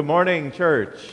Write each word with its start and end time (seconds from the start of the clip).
Good 0.00 0.06
morning, 0.06 0.50
church. 0.50 1.10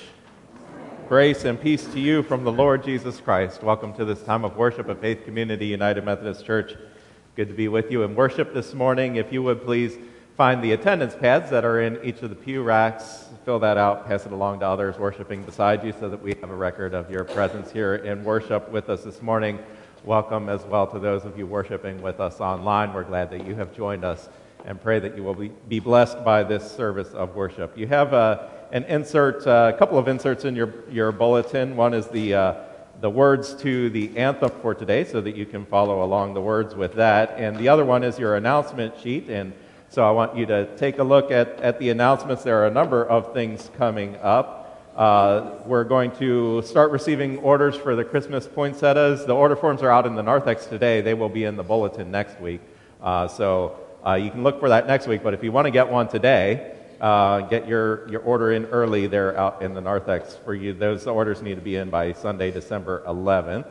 Grace 1.09 1.43
and 1.43 1.59
peace 1.59 1.85
to 1.87 1.99
you 1.99 2.23
from 2.23 2.45
the 2.45 2.51
Lord 2.53 2.85
Jesus 2.85 3.19
Christ. 3.19 3.61
Welcome 3.61 3.93
to 3.95 4.05
this 4.05 4.23
time 4.23 4.45
of 4.45 4.55
worship 4.55 4.87
at 4.87 5.01
Faith 5.01 5.25
Community 5.25 5.65
United 5.65 6.05
Methodist 6.05 6.45
Church. 6.45 6.73
Good 7.35 7.49
to 7.49 7.53
be 7.53 7.67
with 7.67 7.91
you 7.91 8.03
in 8.03 8.15
worship 8.15 8.53
this 8.53 8.73
morning. 8.73 9.17
If 9.17 9.33
you 9.33 9.43
would 9.43 9.65
please 9.65 9.97
find 10.37 10.63
the 10.63 10.71
attendance 10.71 11.15
pads 11.15 11.49
that 11.49 11.65
are 11.65 11.81
in 11.81 11.99
each 12.01 12.21
of 12.21 12.29
the 12.29 12.35
pew 12.37 12.63
racks, 12.63 13.27
fill 13.43 13.59
that 13.59 13.75
out, 13.75 14.07
pass 14.07 14.25
it 14.25 14.31
along 14.31 14.61
to 14.61 14.65
others 14.65 14.97
worshiping 14.97 15.43
beside 15.43 15.83
you 15.83 15.93
so 15.99 16.07
that 16.07 16.23
we 16.23 16.33
have 16.35 16.49
a 16.49 16.55
record 16.55 16.93
of 16.93 17.11
your 17.11 17.25
presence 17.25 17.69
here 17.69 17.95
in 17.95 18.23
worship 18.23 18.71
with 18.71 18.89
us 18.89 19.03
this 19.03 19.21
morning. 19.21 19.59
Welcome 20.05 20.47
as 20.47 20.63
well 20.63 20.87
to 20.87 20.97
those 20.97 21.25
of 21.25 21.37
you 21.37 21.45
worshiping 21.45 22.01
with 22.01 22.21
us 22.21 22.39
online. 22.39 22.93
We're 22.93 23.03
glad 23.03 23.31
that 23.31 23.45
you 23.45 23.53
have 23.55 23.75
joined 23.75 24.05
us 24.05 24.29
and 24.63 24.81
pray 24.81 24.99
that 24.99 25.17
you 25.17 25.23
will 25.23 25.33
be, 25.67 25.79
blessed 25.79 26.23
by 26.23 26.43
this 26.43 26.71
service 26.71 27.09
of 27.09 27.35
worship. 27.35 27.77
You 27.77 27.87
have 27.87 28.13
a 28.13 28.56
an 28.71 28.83
insert, 28.85 29.47
uh, 29.47 29.71
a 29.73 29.77
couple 29.77 29.97
of 29.97 30.07
inserts 30.07 30.45
in 30.45 30.55
your, 30.55 30.73
your 30.89 31.11
bulletin. 31.11 31.75
One 31.75 31.93
is 31.93 32.07
the, 32.07 32.33
uh, 32.33 32.53
the 32.99 33.09
words 33.09 33.53
to 33.55 33.89
the 33.89 34.17
anthem 34.17 34.51
for 34.61 34.73
today 34.73 35.05
so 35.05 35.21
that 35.21 35.35
you 35.35 35.45
can 35.45 35.65
follow 35.65 36.03
along 36.03 36.33
the 36.33 36.41
words 36.41 36.75
with 36.75 36.95
that. 36.95 37.35
And 37.37 37.57
the 37.57 37.69
other 37.69 37.85
one 37.85 38.03
is 38.03 38.19
your 38.19 38.35
announcement 38.35 38.99
sheet. 38.99 39.29
And 39.29 39.53
so 39.89 40.05
I 40.07 40.11
want 40.11 40.35
you 40.35 40.45
to 40.47 40.75
take 40.77 40.99
a 40.99 41.03
look 41.03 41.31
at, 41.31 41.61
at 41.61 41.79
the 41.79 41.89
announcements. 41.89 42.43
There 42.43 42.61
are 42.61 42.67
a 42.67 42.71
number 42.71 43.05
of 43.05 43.33
things 43.33 43.69
coming 43.77 44.17
up. 44.17 44.91
Uh, 44.95 45.59
we're 45.65 45.83
going 45.83 46.11
to 46.17 46.61
start 46.63 46.91
receiving 46.91 47.37
orders 47.37 47.75
for 47.75 47.95
the 47.95 48.03
Christmas 48.03 48.47
poinsettias. 48.47 49.25
The 49.25 49.35
order 49.35 49.55
forms 49.55 49.83
are 49.83 49.91
out 49.91 50.07
in 50.07 50.15
the 50.15 50.23
narthex 50.23 50.65
today. 50.65 51.01
They 51.01 51.13
will 51.13 51.29
be 51.29 51.43
in 51.43 51.55
the 51.55 51.63
bulletin 51.63 52.09
next 52.09 52.41
week. 52.41 52.61
Uh, 53.01 53.27
so 53.27 53.79
uh, 54.05 54.15
you 54.15 54.31
can 54.31 54.43
look 54.43 54.59
for 54.59 54.69
that 54.69 54.87
next 54.87 55.07
week. 55.07 55.21
But 55.23 55.35
if 55.35 55.43
you 55.43 55.51
want 55.51 55.65
to 55.65 55.71
get 55.71 55.87
one 55.89 56.07
today, 56.07 56.76
uh, 57.01 57.41
get 57.41 57.67
your, 57.67 58.09
your 58.09 58.21
order 58.21 58.51
in 58.51 58.65
early 58.65 59.07
there 59.07 59.37
out 59.37 59.61
in 59.61 59.73
the 59.73 59.81
narthex 59.81 60.37
for 60.43 60.53
you. 60.55 60.73
Those 60.73 61.07
orders 61.07 61.41
need 61.41 61.55
to 61.55 61.61
be 61.61 61.75
in 61.75 61.89
by 61.89 62.13
Sunday, 62.13 62.51
December 62.51 63.03
11th. 63.07 63.67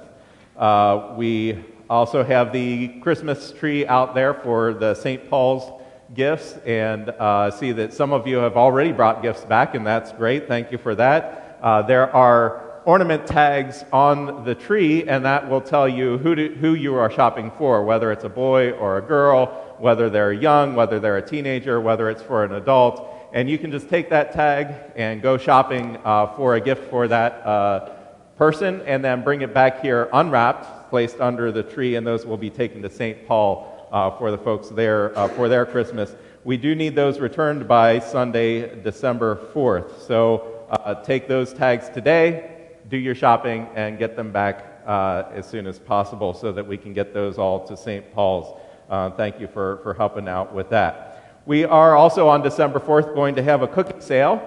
Uh, 0.56 1.14
we 1.16 1.64
also 1.90 2.22
have 2.22 2.52
the 2.52 2.88
Christmas 3.00 3.52
tree 3.52 3.86
out 3.86 4.14
there 4.14 4.34
for 4.34 4.74
the 4.74 4.94
St. 4.94 5.28
Paul's 5.28 5.82
gifts, 6.14 6.56
and 6.64 7.10
uh, 7.10 7.50
see 7.50 7.72
that 7.72 7.92
some 7.92 8.12
of 8.12 8.26
you 8.26 8.36
have 8.36 8.56
already 8.56 8.92
brought 8.92 9.22
gifts 9.22 9.44
back, 9.44 9.74
and 9.74 9.86
that's 9.86 10.12
great. 10.12 10.46
Thank 10.46 10.70
you 10.70 10.78
for 10.78 10.94
that. 10.94 11.58
Uh, 11.60 11.82
there 11.82 12.14
are 12.14 12.80
ornament 12.84 13.26
tags 13.26 13.84
on 13.92 14.44
the 14.44 14.54
tree, 14.54 15.08
and 15.08 15.24
that 15.24 15.50
will 15.50 15.60
tell 15.60 15.88
you 15.88 16.18
who, 16.18 16.34
to, 16.36 16.54
who 16.54 16.74
you 16.74 16.94
are 16.94 17.10
shopping 17.10 17.50
for, 17.58 17.84
whether 17.84 18.12
it's 18.12 18.22
a 18.22 18.28
boy 18.28 18.70
or 18.70 18.98
a 18.98 19.02
girl, 19.02 19.46
whether 19.78 20.08
they're 20.08 20.32
young, 20.32 20.76
whether 20.76 21.00
they're 21.00 21.16
a 21.16 21.26
teenager, 21.26 21.80
whether 21.80 22.08
it's 22.08 22.22
for 22.22 22.44
an 22.44 22.52
adult 22.52 23.12
and 23.36 23.50
you 23.50 23.58
can 23.58 23.70
just 23.70 23.90
take 23.90 24.08
that 24.08 24.32
tag 24.32 24.74
and 24.96 25.20
go 25.20 25.36
shopping 25.36 25.98
uh, 26.06 26.26
for 26.36 26.54
a 26.54 26.60
gift 26.60 26.88
for 26.88 27.06
that 27.06 27.32
uh, 27.46 27.90
person 28.38 28.80
and 28.86 29.04
then 29.04 29.22
bring 29.22 29.42
it 29.42 29.52
back 29.52 29.82
here 29.82 30.08
unwrapped, 30.14 30.88
placed 30.88 31.20
under 31.20 31.52
the 31.52 31.62
tree, 31.62 31.96
and 31.96 32.06
those 32.06 32.24
will 32.24 32.38
be 32.38 32.48
taken 32.48 32.80
to 32.80 32.88
St. 32.88 33.26
Paul 33.26 33.88
uh, 33.92 34.10
for 34.12 34.30
the 34.30 34.38
folks 34.38 34.70
there 34.70 35.16
uh, 35.18 35.28
for 35.28 35.50
their 35.50 35.66
Christmas. 35.66 36.16
We 36.44 36.56
do 36.56 36.74
need 36.74 36.94
those 36.94 37.20
returned 37.20 37.68
by 37.68 37.98
Sunday, 37.98 38.80
December 38.82 39.36
4th. 39.52 40.00
So 40.06 40.64
uh, 40.70 40.94
take 41.02 41.28
those 41.28 41.52
tags 41.52 41.90
today, 41.90 42.70
do 42.88 42.96
your 42.96 43.14
shopping, 43.14 43.68
and 43.74 43.98
get 43.98 44.16
them 44.16 44.32
back 44.32 44.80
uh, 44.86 45.24
as 45.34 45.46
soon 45.46 45.66
as 45.66 45.78
possible 45.78 46.32
so 46.32 46.52
that 46.52 46.66
we 46.66 46.78
can 46.78 46.94
get 46.94 47.12
those 47.12 47.36
all 47.36 47.66
to 47.66 47.76
St. 47.76 48.14
Paul's. 48.14 48.58
thank 49.18 49.38
you 49.38 49.46
for, 49.46 49.76
for 49.82 49.92
helping 49.92 50.26
out 50.26 50.54
with 50.54 50.70
that. 50.70 51.05
We 51.46 51.64
are 51.64 51.94
also 51.94 52.26
on 52.26 52.42
December 52.42 52.80
4th 52.80 53.14
going 53.14 53.36
to 53.36 53.42
have 53.44 53.62
a 53.62 53.68
cookie 53.68 54.00
sale. 54.00 54.42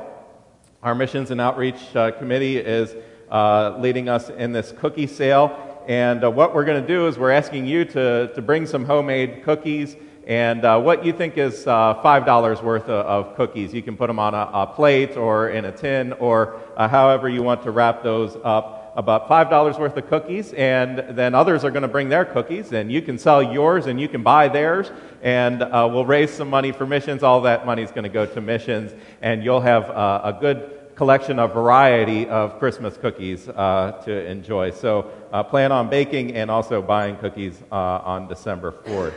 Our 0.83 0.93
Missions 0.93 1.31
and 1.31 1.39
Outreach 1.39 1.95
uh, 1.95 2.11
Committee 2.11 2.57
is 2.57 2.93
uh, 3.31 3.77
leading 3.79 4.09
us 4.09 4.29
in 4.29 4.51
this 4.51 4.73
cookie 4.77 5.07
sale. 5.07 5.81
And 5.87 6.25
uh, 6.25 6.29
what 6.29 6.53
we're 6.53 6.65
going 6.65 6.81
to 6.81 6.85
do 6.85 7.07
is 7.07 7.17
we're 7.17 7.31
asking 7.31 7.67
you 7.67 7.85
to, 7.85 8.33
to 8.35 8.41
bring 8.41 8.65
some 8.65 8.83
homemade 8.83 9.43
cookies 9.45 9.95
and 10.27 10.65
uh, 10.65 10.77
what 10.77 11.05
you 11.05 11.13
think 11.13 11.37
is 11.37 11.65
uh, 11.65 11.95
$5 12.03 12.63
worth 12.63 12.83
of, 12.83 13.29
of, 13.29 13.35
cookies. 13.37 13.73
You 13.73 13.81
can 13.81 13.95
put 13.95 14.07
them 14.07 14.19
on 14.19 14.33
a, 14.33 14.49
a 14.53 14.67
plate 14.67 15.15
or 15.15 15.51
in 15.51 15.63
a 15.63 15.71
tin 15.71 16.11
or 16.11 16.59
uh, 16.75 16.89
however 16.89 17.29
you 17.29 17.41
want 17.43 17.63
to 17.63 17.71
wrap 17.71 18.03
those 18.03 18.37
up 18.43 18.78
about 18.95 19.27
$5 19.27 19.79
worth 19.79 19.97
of 19.97 20.07
cookies, 20.07 20.53
and 20.53 20.99
then 21.17 21.35
others 21.35 21.63
are 21.63 21.71
going 21.71 21.83
to 21.83 21.87
bring 21.87 22.09
their 22.09 22.25
cookies, 22.25 22.71
and 22.71 22.91
you 22.91 23.01
can 23.01 23.17
sell 23.17 23.41
yours 23.41 23.87
and 23.87 23.99
you 23.99 24.07
can 24.07 24.23
buy 24.23 24.47
theirs, 24.47 24.91
and 25.21 25.61
uh, 25.61 25.89
we'll 25.91 26.05
raise 26.05 26.31
some 26.31 26.49
money 26.49 26.71
for 26.71 26.85
missions. 26.85 27.23
All 27.23 27.41
that 27.41 27.65
money 27.65 27.83
is 27.83 27.91
going 27.91 28.03
to 28.03 28.09
go 28.09 28.25
to 28.25 28.41
missions, 28.41 28.91
and 29.21 29.43
you'll 29.43 29.61
have 29.61 29.89
uh, 29.89 30.21
a 30.23 30.33
good 30.33 30.79
collection 30.95 31.39
of 31.39 31.53
variety 31.53 32.27
of 32.27 32.59
Christmas 32.59 32.97
cookies 32.97 33.47
uh, 33.47 34.01
to 34.03 34.25
enjoy. 34.25 34.69
So 34.71 35.09
uh, 35.31 35.43
plan 35.43 35.71
on 35.71 35.89
baking 35.89 36.35
and 36.35 36.51
also 36.51 36.81
buying 36.81 37.15
cookies 37.15 37.57
uh, 37.71 37.75
on 37.75 38.27
December 38.27 38.73
4th. 38.85 39.13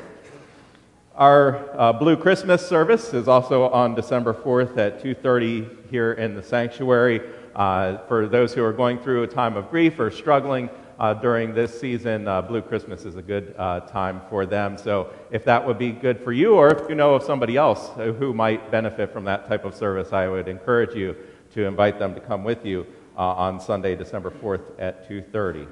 Our 1.17 1.79
uh, 1.79 1.93
Blue 1.93 2.17
Christmas 2.17 2.67
service 2.67 3.13
is 3.13 3.29
also 3.29 3.69
on 3.69 3.95
December 3.95 4.33
4th 4.33 4.79
at 4.79 5.03
2:30 5.03 5.91
here 5.91 6.13
in 6.13 6.35
the 6.35 6.43
sanctuary. 6.43 7.21
Uh, 7.55 7.99
for 8.07 8.27
those 8.27 8.55
who 8.55 8.65
are 8.65 8.73
going 8.73 8.99
through 8.99 9.23
a 9.23 9.27
time 9.27 9.57
of 9.57 9.71
grief 9.71 9.99
or 9.99 10.11
struggling 10.11 10.71
uh, 10.99 11.13
during 11.15 11.55
this 11.55 11.79
season, 11.79 12.27
uh, 12.27 12.41
Blue 12.41 12.63
Christmas 12.63 13.05
is 13.05 13.17
a 13.17 13.23
good 13.23 13.55
time 13.57 14.21
for 14.31 14.47
them. 14.47 14.79
So, 14.79 15.11
if 15.31 15.45
that 15.45 15.67
would 15.67 15.79
be 15.79 15.93
good 15.93 16.21
for 16.21 16.33
you, 16.33 16.55
or 16.55 16.69
if 16.69 16.89
you 16.89 16.95
know 16.95 17.15
of 17.15 17.23
somebody 17.23 17.57
else 17.57 17.91
who 17.97 18.33
might 18.33 18.71
benefit 18.71 19.13
from 19.13 19.25
that 19.25 19.49
type 19.49 19.65
of 19.65 19.75
service, 19.75 20.13
I 20.13 20.29
would 20.29 20.49
encourage 20.49 20.95
you 20.95 21.17
to 21.55 21.65
invite 21.67 21.99
them 21.99 22.15
to 22.15 22.21
come 22.21 22.45
with 22.45 22.65
you 22.65 22.87
on 23.17 23.61
Sunday, 23.61 23.97
December 23.97 24.31
4th 24.31 24.63
at 24.79 25.09
2:30. 25.09 25.67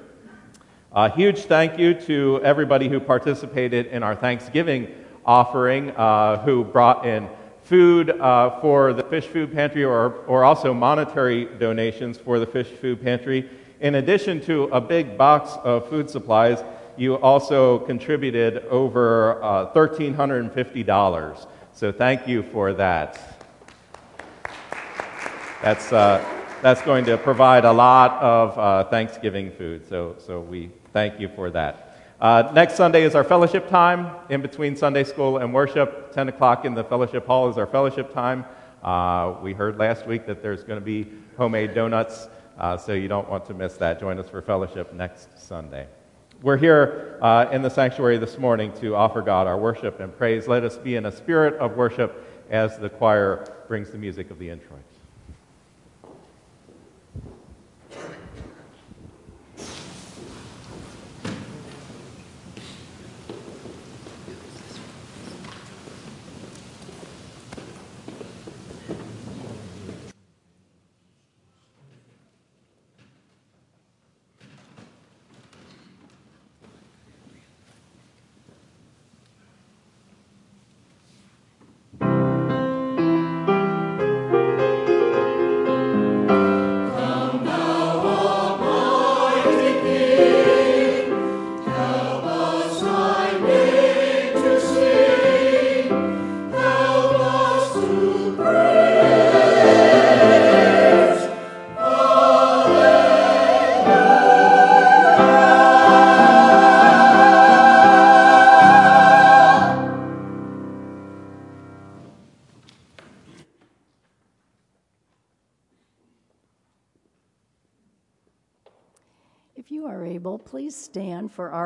A 0.93 1.09
huge 1.09 1.45
thank 1.45 1.79
you 1.79 1.95
to 1.95 2.41
everybody 2.43 2.89
who 2.89 2.99
participated 2.99 3.87
in 3.87 4.03
our 4.03 4.17
Thanksgiving 4.17 4.89
offering, 5.25 5.91
uh, 5.91 6.39
who 6.39 6.65
brought 6.65 7.07
in 7.07 7.29
food 7.71 8.11
uh, 8.11 8.59
for 8.61 8.93
the 8.93 9.05
fish 9.05 9.27
food 9.27 9.53
pantry 9.53 9.85
or, 9.85 10.15
or 10.27 10.43
also 10.43 10.75
monetary 10.75 11.45
donations 11.61 12.19
for 12.19 12.41
the 12.41 12.47
fish 12.47 12.67
food 12.67 13.01
pantry. 13.01 13.49
In 13.79 13.95
addition 13.95 14.41
to 14.47 14.65
a 14.73 14.81
big 14.81 15.17
box 15.17 15.53
of 15.63 15.89
food 15.89 16.11
supplies, 16.11 16.65
you 16.97 17.15
also 17.19 17.79
contributed 17.79 18.65
over 18.71 19.41
uh, 19.41 19.73
$1,350. 19.73 21.47
So 21.73 21.93
thank 21.93 22.27
you 22.27 22.43
for 22.43 22.73
that. 22.73 23.41
That's, 25.63 25.93
uh, 25.93 26.25
that's 26.63 26.83
going 26.83 27.05
to 27.05 27.17
provide 27.19 27.65
a 27.65 27.73
lot 27.73 28.21
of 28.21 28.59
uh, 28.59 28.91
Thanksgiving 28.91 29.53
food. 29.53 29.89
So, 29.89 30.17
so 30.19 30.41
we 30.41 30.73
thank 30.93 31.21
you 31.21 31.29
for 31.37 31.51
that. 31.51 31.90
Uh, 32.21 32.53
next 32.55 32.75
Sunday 32.75 33.03
is 33.05 33.15
our 33.15 33.25
fellowship 33.25 33.67
time 33.71 34.15
in 34.29 34.43
between 34.43 34.77
Sunday 34.77 35.05
school 35.05 35.39
and 35.39 35.55
worship. 35.55 36.13
10 36.13 36.29
o'clock 36.29 36.67
in 36.67 36.75
the 36.75 36.85
fellowship 36.85 37.27
hall 37.27 37.49
is 37.49 37.57
our 37.57 37.67
fellowship 37.67 38.13
time. 38.13 38.45
Uh, 38.83 39.37
we 39.43 39.55
heard 39.55 39.79
last 39.79 40.07
week 40.07 40.27
that 40.27 40.43
there's 40.43 40.63
going 40.63 40.79
to 40.79 40.85
be 40.85 41.07
homemade 41.39 41.75
donuts, 41.75 42.29
uh, 42.59 42.77
so 42.77 42.93
you 42.93 43.09
don't 43.09 43.27
want 43.31 43.47
to 43.47 43.55
miss 43.55 43.79
that. 43.79 43.99
Join 43.99 44.19
us 44.19 44.29
for 44.29 44.43
fellowship 44.43 44.93
next 44.93 45.41
Sunday. 45.41 45.87
We're 46.43 46.59
here 46.59 47.19
uh, 47.23 47.47
in 47.53 47.63
the 47.63 47.71
sanctuary 47.71 48.19
this 48.19 48.37
morning 48.37 48.71
to 48.81 48.95
offer 48.95 49.23
God 49.23 49.47
our 49.47 49.57
worship 49.57 49.99
and 50.01 50.15
praise. 50.15 50.47
Let 50.47 50.63
us 50.63 50.77
be 50.77 50.97
in 50.97 51.07
a 51.07 51.13
spirit 51.13 51.55
of 51.55 51.79
worship 51.79 52.47
as 52.51 52.77
the 52.77 52.91
choir 52.91 53.47
brings 53.67 53.89
the 53.93 53.99
music 53.99 54.31
of 54.31 54.39
the 54.39 54.51
introit. 54.51 54.90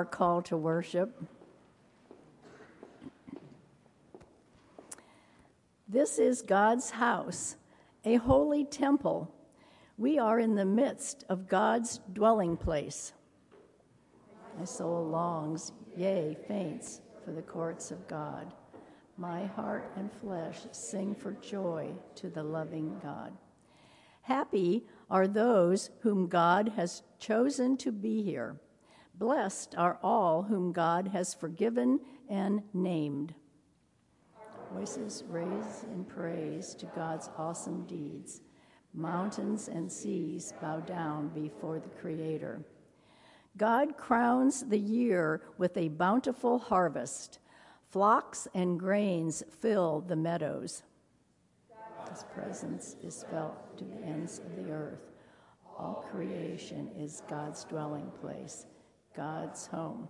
Our 0.05 0.11
call 0.11 0.43
to 0.43 0.55
worship. 0.55 1.19
This 5.89 6.19
is 6.19 6.43
God's 6.43 6.91
house, 6.91 7.57
a 8.05 8.17
holy 8.17 8.67
temple. 8.67 9.35
We 9.97 10.19
are 10.19 10.39
in 10.39 10.57
the 10.57 10.67
midst 10.67 11.25
of 11.31 11.49
God's 11.49 12.01
dwelling 12.13 12.59
place. 12.59 13.15
My 14.59 14.67
soul 14.67 15.07
longs, 15.07 15.73
yea, 15.97 16.37
faints 16.47 17.01
for 17.25 17.33
the 17.33 17.41
courts 17.41 17.91
of 17.91 18.07
God. 18.07 18.53
My 19.17 19.47
heart 19.47 19.91
and 19.97 20.13
flesh 20.13 20.59
sing 20.73 21.15
for 21.15 21.33
joy 21.33 21.93
to 22.17 22.29
the 22.29 22.43
loving 22.43 23.01
God. 23.03 23.33
Happy 24.21 24.85
are 25.09 25.27
those 25.27 25.89
whom 26.01 26.27
God 26.27 26.73
has 26.77 27.03
chosen 27.19 27.79
to 27.79 27.91
be 27.91 28.23
here. 28.23 28.57
Blessed 29.17 29.75
are 29.77 29.99
all 30.03 30.43
whom 30.43 30.73
God 30.73 31.09
has 31.09 31.35
forgiven 31.35 32.01
and 32.29 32.63
named. 32.73 33.35
Voices 34.73 35.23
raise 35.29 35.85
in 35.93 36.05
praise 36.05 36.75
to 36.75 36.87
God's 36.87 37.31
awesome 37.39 37.85
deeds. 37.87 38.41
Mountains 38.93 39.69
and 39.69 39.91
seas 39.91 40.53
bow 40.61 40.81
down 40.81 41.29
before 41.29 41.79
the 41.79 41.89
Creator. 42.01 42.65
God 43.57 43.97
crowns 43.97 44.63
the 44.63 44.79
year 44.79 45.43
with 45.59 45.77
a 45.77 45.89
bountiful 45.89 46.59
harvest. 46.59 47.39
Flocks 47.91 48.49
and 48.53 48.81
grains 48.81 49.45
fill 49.61 50.01
the 50.01 50.17
meadows. 50.17 50.83
His 52.11 52.25
presence 52.35 52.97
is 53.03 53.25
felt 53.31 53.77
to 53.79 53.85
the 53.85 54.05
ends 54.05 54.41
of 54.41 54.57
the 54.57 54.73
earth. 54.73 55.13
All 55.79 56.05
creation 56.11 56.91
is 56.97 57.23
God's 57.29 57.65
dwelling 57.65 58.11
place, 58.21 58.67
God's 59.17 59.67
home. 59.67 60.09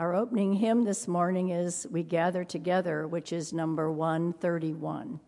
Our 0.00 0.14
opening 0.14 0.54
hymn 0.54 0.84
this 0.84 1.06
morning 1.06 1.50
is 1.50 1.86
We 1.90 2.02
Gather 2.02 2.44
Together, 2.44 3.06
which 3.06 3.30
is 3.30 3.52
number 3.52 3.92
131. 3.92 5.20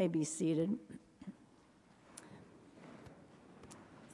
May 0.00 0.08
be 0.08 0.24
seated. 0.24 0.78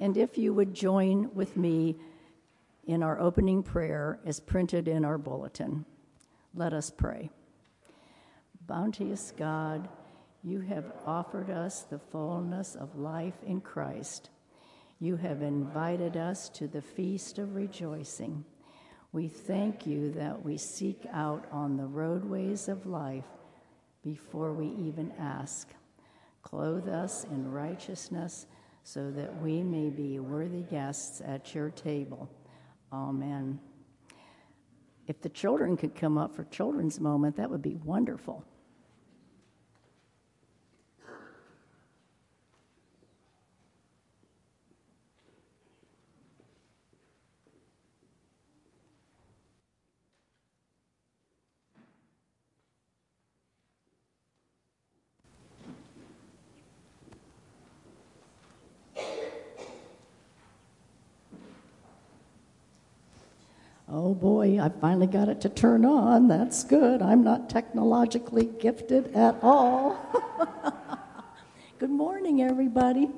And 0.00 0.16
if 0.16 0.36
you 0.36 0.52
would 0.52 0.74
join 0.74 1.32
with 1.32 1.56
me 1.56 1.94
in 2.88 3.04
our 3.04 3.20
opening 3.20 3.62
prayer 3.62 4.18
as 4.26 4.40
printed 4.40 4.88
in 4.88 5.04
our 5.04 5.16
bulletin, 5.16 5.84
let 6.56 6.72
us 6.72 6.90
pray. 6.90 7.30
Bounteous 8.66 9.32
God, 9.36 9.88
you 10.42 10.58
have 10.58 10.86
offered 11.06 11.50
us 11.50 11.82
the 11.82 12.00
fullness 12.00 12.74
of 12.74 12.98
life 12.98 13.44
in 13.46 13.60
Christ. 13.60 14.30
You 14.98 15.14
have 15.14 15.40
invited 15.40 16.16
us 16.16 16.48
to 16.48 16.66
the 16.66 16.82
feast 16.82 17.38
of 17.38 17.54
rejoicing. 17.54 18.44
We 19.12 19.28
thank 19.28 19.86
you 19.86 20.10
that 20.14 20.44
we 20.44 20.56
seek 20.56 21.06
out 21.12 21.44
on 21.52 21.76
the 21.76 21.86
roadways 21.86 22.66
of 22.66 22.86
life 22.86 23.22
before 24.06 24.52
we 24.52 24.68
even 24.86 25.12
ask. 25.18 25.74
Clothe 26.42 26.88
us 26.88 27.24
in 27.24 27.50
righteousness 27.50 28.46
so 28.84 29.10
that 29.10 29.42
we 29.42 29.64
may 29.64 29.90
be 29.90 30.20
worthy 30.20 30.62
guests 30.62 31.20
at 31.26 31.56
your 31.56 31.70
table. 31.70 32.30
Amen. 32.92 33.58
If 35.08 35.20
the 35.20 35.28
children 35.28 35.76
could 35.76 35.96
come 35.96 36.16
up 36.18 36.36
for 36.36 36.44
children's 36.44 37.00
moment, 37.00 37.34
that 37.36 37.50
would 37.50 37.62
be 37.62 37.74
wonderful. 37.84 38.44
Oh 63.98 64.12
boy, 64.12 64.60
I 64.60 64.68
finally 64.68 65.06
got 65.06 65.30
it 65.30 65.40
to 65.40 65.48
turn 65.48 65.86
on. 65.86 66.28
That's 66.28 66.64
good. 66.64 67.00
I'm 67.00 67.24
not 67.24 67.48
technologically 67.48 68.44
gifted 68.44 69.16
at 69.16 69.38
all. 69.42 69.96
good 71.78 71.88
morning, 71.88 72.42
everybody. 72.42 73.08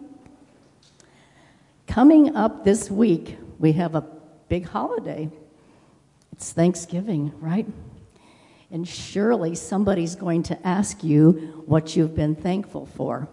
Coming 1.88 2.36
up 2.36 2.62
this 2.62 2.92
week, 2.92 3.38
we 3.58 3.72
have 3.72 3.96
a 3.96 4.02
big 4.48 4.68
holiday. 4.68 5.28
It's 6.30 6.52
Thanksgiving, 6.52 7.32
right? 7.40 7.66
And 8.70 8.86
surely 8.86 9.56
somebody's 9.56 10.14
going 10.14 10.44
to 10.44 10.64
ask 10.64 11.02
you 11.02 11.64
what 11.66 11.96
you've 11.96 12.14
been 12.14 12.36
thankful 12.36 12.86
for. 12.86 13.26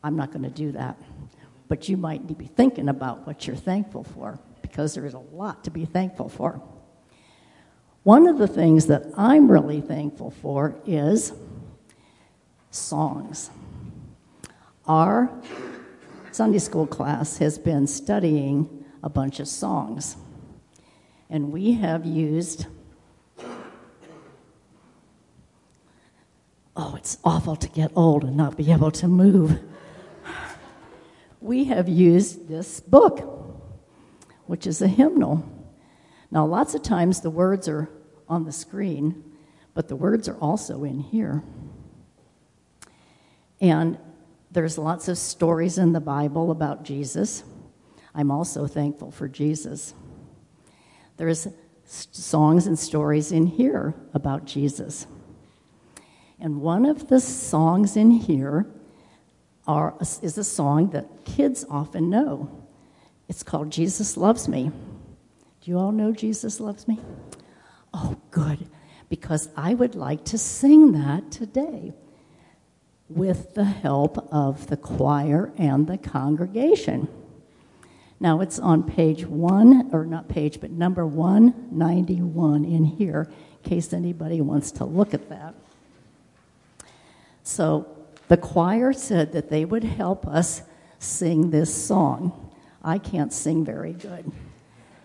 I'm 0.00 0.14
not 0.14 0.30
going 0.30 0.44
to 0.44 0.48
do 0.48 0.70
that, 0.72 0.96
but 1.66 1.88
you 1.88 1.96
might 1.96 2.38
be 2.38 2.46
thinking 2.46 2.88
about 2.88 3.26
what 3.26 3.48
you're 3.48 3.56
thankful 3.56 4.04
for 4.04 4.38
because 4.68 4.94
there 4.94 5.06
is 5.06 5.14
a 5.14 5.18
lot 5.18 5.62
to 5.64 5.70
be 5.70 5.84
thankful 5.84 6.28
for. 6.28 6.60
One 8.02 8.26
of 8.26 8.38
the 8.38 8.48
things 8.48 8.86
that 8.86 9.06
I'm 9.16 9.50
really 9.50 9.80
thankful 9.80 10.30
for 10.30 10.76
is 10.86 11.32
songs. 12.70 13.50
Our 14.86 15.30
Sunday 16.32 16.58
school 16.58 16.86
class 16.86 17.38
has 17.38 17.58
been 17.58 17.86
studying 17.86 18.84
a 19.02 19.08
bunch 19.08 19.40
of 19.40 19.48
songs, 19.48 20.16
and 21.30 21.52
we 21.52 21.72
have 21.74 22.04
used 22.04 22.66
oh, 26.78 26.94
it's 26.96 27.18
awful 27.24 27.56
to 27.56 27.68
get 27.68 27.90
old 27.96 28.24
and 28.24 28.36
not 28.36 28.56
be 28.56 28.70
able 28.70 28.90
to 28.90 29.08
move. 29.08 29.58
We 31.40 31.64
have 31.64 31.88
used 31.88 32.48
this 32.48 32.80
book 32.80 33.35
which 34.46 34.66
is 34.66 34.80
a 34.82 34.88
hymnal. 34.88 35.44
Now, 36.30 36.46
lots 36.46 36.74
of 36.74 36.82
times 36.82 37.20
the 37.20 37.30
words 37.30 37.68
are 37.68 37.88
on 38.28 38.44
the 38.44 38.52
screen, 38.52 39.36
but 39.74 39.88
the 39.88 39.96
words 39.96 40.28
are 40.28 40.38
also 40.38 40.84
in 40.84 41.00
here. 41.00 41.42
And 43.60 43.98
there's 44.50 44.78
lots 44.78 45.08
of 45.08 45.18
stories 45.18 45.78
in 45.78 45.92
the 45.92 46.00
Bible 46.00 46.50
about 46.50 46.82
Jesus. 46.82 47.44
I'm 48.14 48.30
also 48.30 48.66
thankful 48.66 49.10
for 49.10 49.28
Jesus. 49.28 49.94
There's 51.16 51.48
songs 51.86 52.66
and 52.66 52.78
stories 52.78 53.32
in 53.32 53.46
here 53.46 53.94
about 54.14 54.44
Jesus. 54.44 55.06
And 56.40 56.60
one 56.60 56.84
of 56.84 57.08
the 57.08 57.20
songs 57.20 57.96
in 57.96 58.10
here 58.10 58.66
are, 59.66 59.96
is 60.00 60.38
a 60.38 60.44
song 60.44 60.90
that 60.90 61.24
kids 61.24 61.64
often 61.70 62.10
know. 62.10 62.65
It's 63.28 63.42
called 63.42 63.70
Jesus 63.70 64.16
Loves 64.16 64.48
Me. 64.48 64.70
Do 65.60 65.70
you 65.70 65.78
all 65.78 65.92
know 65.92 66.12
Jesus 66.12 66.60
Loves 66.60 66.86
Me? 66.86 67.00
Oh, 67.92 68.16
good, 68.30 68.68
because 69.08 69.48
I 69.56 69.74
would 69.74 69.94
like 69.94 70.24
to 70.26 70.38
sing 70.38 70.92
that 70.92 71.30
today 71.30 71.92
with 73.08 73.54
the 73.54 73.64
help 73.64 74.32
of 74.32 74.68
the 74.68 74.76
choir 74.76 75.52
and 75.56 75.86
the 75.86 75.98
congregation. 75.98 77.08
Now 78.18 78.40
it's 78.40 78.58
on 78.58 78.82
page 78.82 79.26
one, 79.26 79.90
or 79.92 80.06
not 80.06 80.28
page, 80.28 80.60
but 80.60 80.70
number 80.70 81.06
191 81.06 82.64
in 82.64 82.84
here, 82.84 83.28
in 83.64 83.70
case 83.70 83.92
anybody 83.92 84.40
wants 84.40 84.70
to 84.72 84.84
look 84.84 85.14
at 85.14 85.28
that. 85.28 85.54
So 87.42 87.86
the 88.28 88.36
choir 88.36 88.92
said 88.92 89.32
that 89.32 89.50
they 89.50 89.64
would 89.64 89.84
help 89.84 90.26
us 90.26 90.62
sing 90.98 91.50
this 91.50 91.74
song. 91.74 92.45
I 92.86 92.98
can't 92.98 93.32
sing 93.32 93.64
very 93.64 93.92
good. 93.92 94.30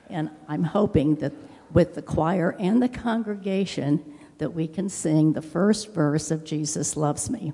And 0.08 0.30
I'm 0.48 0.64
hoping 0.64 1.16
that 1.16 1.34
with 1.74 1.96
the 1.96 2.02
choir 2.04 2.56
and 2.60 2.82
the 2.82 2.88
congregation 2.88 4.20
that 4.38 4.54
we 4.54 4.68
can 4.68 4.88
sing 4.88 5.34
the 5.34 5.42
first 5.42 5.92
verse 5.92 6.30
of 6.30 6.44
Jesus 6.44 6.96
Loves 6.96 7.30
Me. 7.30 7.54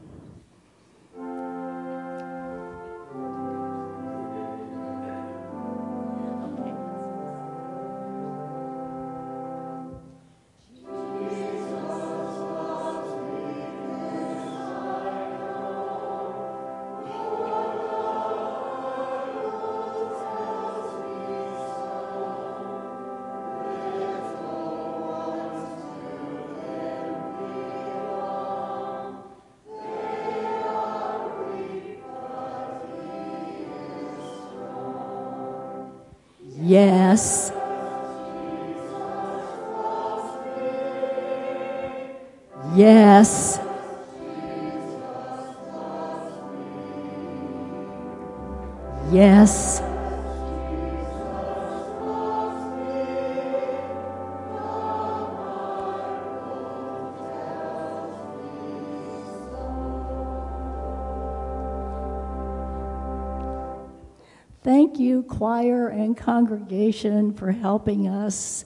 Choir 65.37 65.89
and 65.89 66.17
congregation, 66.17 67.31
for 67.31 67.51
helping 67.51 68.07
us. 68.07 68.65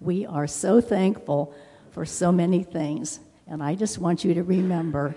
We 0.00 0.26
are 0.26 0.46
so 0.46 0.80
thankful 0.80 1.54
for 1.92 2.04
so 2.04 2.30
many 2.30 2.62
things. 2.62 3.20
And 3.46 3.62
I 3.62 3.74
just 3.74 3.98
want 3.98 4.22
you 4.22 4.34
to 4.34 4.42
remember 4.42 5.14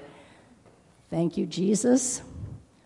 thank 1.10 1.38
you, 1.38 1.46
Jesus, 1.46 2.22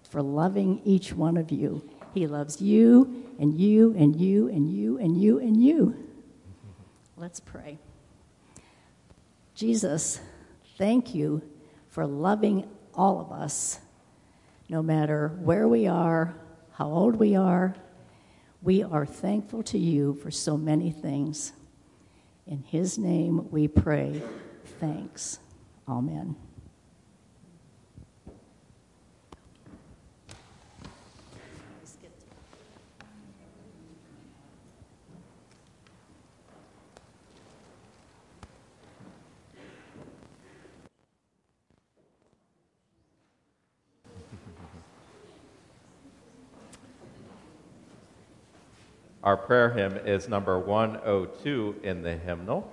for 0.09 0.21
loving 0.21 0.81
each 0.83 1.13
one 1.13 1.37
of 1.37 1.51
you. 1.51 1.87
He 2.15 2.25
loves 2.25 2.59
you 2.59 3.23
and 3.39 3.53
you 3.53 3.93
and 3.95 4.15
you 4.15 4.47
and 4.49 4.67
you 4.67 4.97
and 4.97 5.21
you 5.21 5.39
and 5.39 5.63
you. 5.63 5.95
Let's 7.15 7.39
pray. 7.39 7.77
Jesus, 9.53 10.19
thank 10.77 11.13
you 11.13 11.43
for 11.89 12.07
loving 12.07 12.67
all 12.95 13.21
of 13.21 13.31
us, 13.31 13.79
no 14.69 14.81
matter 14.81 15.29
where 15.39 15.67
we 15.67 15.87
are 15.87 16.35
how 16.77 16.91
old 16.91 17.15
we 17.15 17.35
are. 17.35 17.75
We 18.61 18.83
are 18.83 19.05
thankful 19.05 19.63
to 19.63 19.77
you 19.77 20.15
for 20.15 20.31
so 20.31 20.57
many 20.57 20.91
things. 20.91 21.53
In 22.45 22.63
his 22.63 22.97
name 22.97 23.49
we 23.51 23.67
pray. 23.67 24.21
Thanks. 24.79 25.39
Amen. 25.87 26.35
Our 49.27 49.35
prayer 49.35 49.71
hymn 49.71 49.97
is 49.97 50.29
number 50.29 50.57
102 50.57 51.81
in 51.83 52.01
the 52.01 52.15
hymnal. 52.15 52.71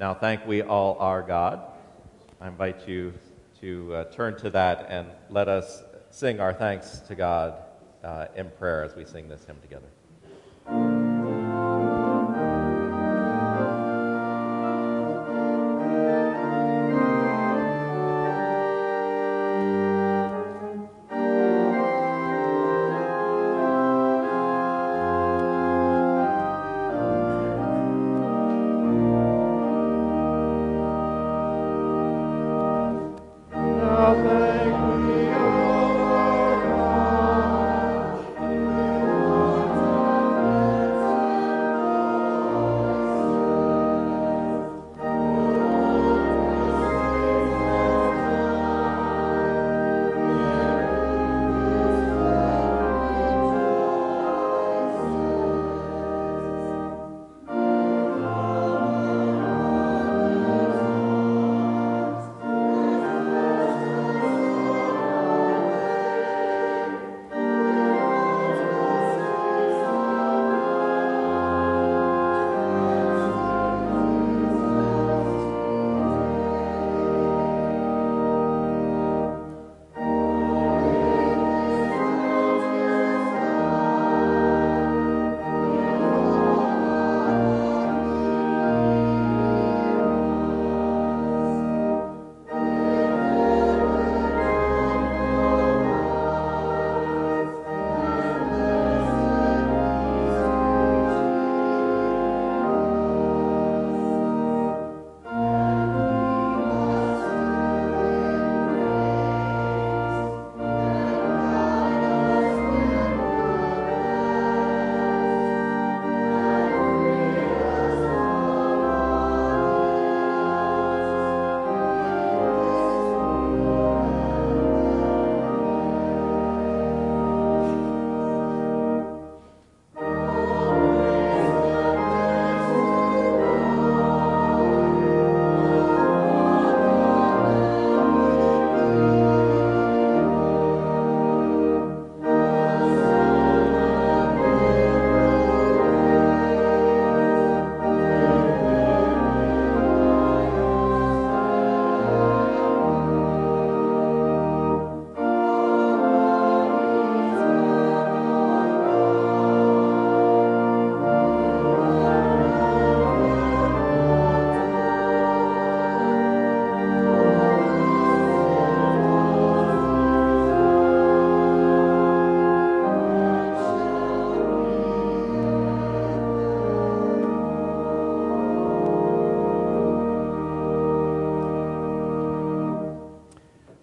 Now, 0.00 0.14
thank 0.14 0.44
we 0.44 0.62
all 0.62 0.96
our 0.98 1.22
God. 1.22 1.62
I 2.40 2.48
invite 2.48 2.88
you 2.88 3.12
to 3.60 3.94
uh, 3.94 4.04
turn 4.06 4.36
to 4.38 4.50
that 4.50 4.86
and 4.88 5.06
let 5.28 5.46
us 5.46 5.84
sing 6.10 6.40
our 6.40 6.52
thanks 6.52 6.98
to 7.06 7.14
God 7.14 7.54
uh, 8.02 8.26
in 8.34 8.50
prayer 8.58 8.82
as 8.82 8.96
we 8.96 9.04
sing 9.04 9.28
this 9.28 9.44
hymn 9.44 9.58
together. 9.62 9.86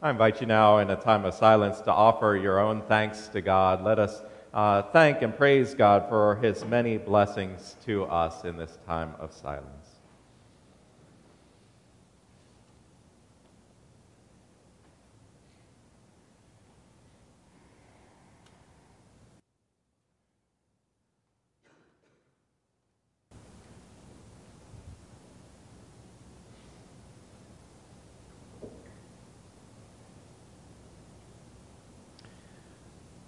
I 0.07 0.11
invite 0.11 0.39
you 0.39 0.47
now 0.47 0.77
in 0.77 0.89
a 0.89 0.95
time 0.95 1.25
of 1.25 1.33
silence 1.33 1.81
to 1.81 1.91
offer 1.91 2.39
your 2.41 2.61
own 2.61 2.81
thanks 2.83 3.27
to 3.33 3.41
God. 3.41 3.83
Let 3.83 3.99
us 3.99 4.21
uh, 4.53 4.83
thank 4.83 5.21
and 5.21 5.35
praise 5.35 5.73
God 5.73 6.07
for 6.07 6.37
his 6.37 6.63
many 6.63 6.97
blessings 6.97 7.75
to 7.85 8.05
us 8.05 8.45
in 8.45 8.55
this 8.55 8.79
time 8.87 9.13
of 9.19 9.33
silence. 9.33 9.86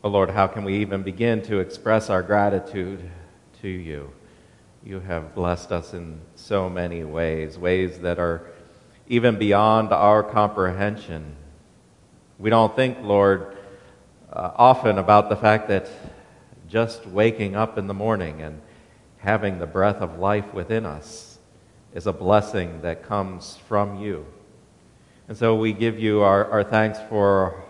Oh 0.02 0.08
Lord, 0.08 0.30
how 0.30 0.48
can 0.48 0.64
we 0.64 0.78
even 0.78 1.04
begin 1.04 1.42
to 1.42 1.60
express 1.60 2.10
our 2.10 2.24
gratitude 2.24 3.02
to 3.62 3.68
you? 3.68 4.14
You 4.82 5.02
have 5.02 5.36
blessed 5.36 5.74
us 5.74 5.94
in 5.94 6.22
so 6.36 6.70
many 6.70 7.04
ways, 7.04 7.58
ways 7.58 8.00
that 8.00 8.18
are 8.18 8.48
even 9.10 9.38
beyond 9.38 9.92
our 9.92 10.24
comprehension. 10.24 11.36
We 12.38 12.50
don't 12.50 12.74
think, 12.78 13.00
Lord, 13.02 13.58
uh, 14.32 14.52
often 14.56 15.00
about 15.00 15.28
the 15.28 15.36
fact 15.36 15.68
that 15.68 15.90
just 16.70 17.06
waking 17.06 17.58
up 17.58 17.78
in 17.78 17.88
the 17.88 17.94
morning 17.94 18.42
and 18.42 18.62
having 19.18 19.60
the 19.60 19.68
breath 19.68 19.98
of 19.98 20.18
life 20.18 20.54
within 20.54 20.86
us 20.86 21.40
is 21.94 22.08
a 22.08 22.14
blessing 22.14 22.84
that 22.84 23.04
comes 23.04 23.58
from 23.68 24.02
you. 24.02 24.26
And 25.28 25.36
so 25.36 25.58
we 25.58 25.74
give 25.74 26.00
you 26.00 26.22
our, 26.22 26.46
our 26.50 26.64
thanks 26.64 27.00
for 27.10 27.66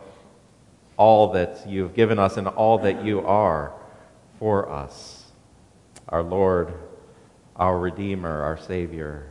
all 1.00 1.32
that 1.32 1.66
you've 1.66 1.94
given 1.94 2.20
us 2.20 2.36
and 2.36 2.46
all 2.46 2.78
that 2.80 3.06
you 3.06 3.26
are 3.26 3.72
for 4.38 4.70
us. 4.70 5.32
Our 6.10 6.22
Lord, 6.22 6.74
our 7.56 7.80
Redeemer, 7.80 8.42
our 8.42 8.58
Savior, 8.58 9.30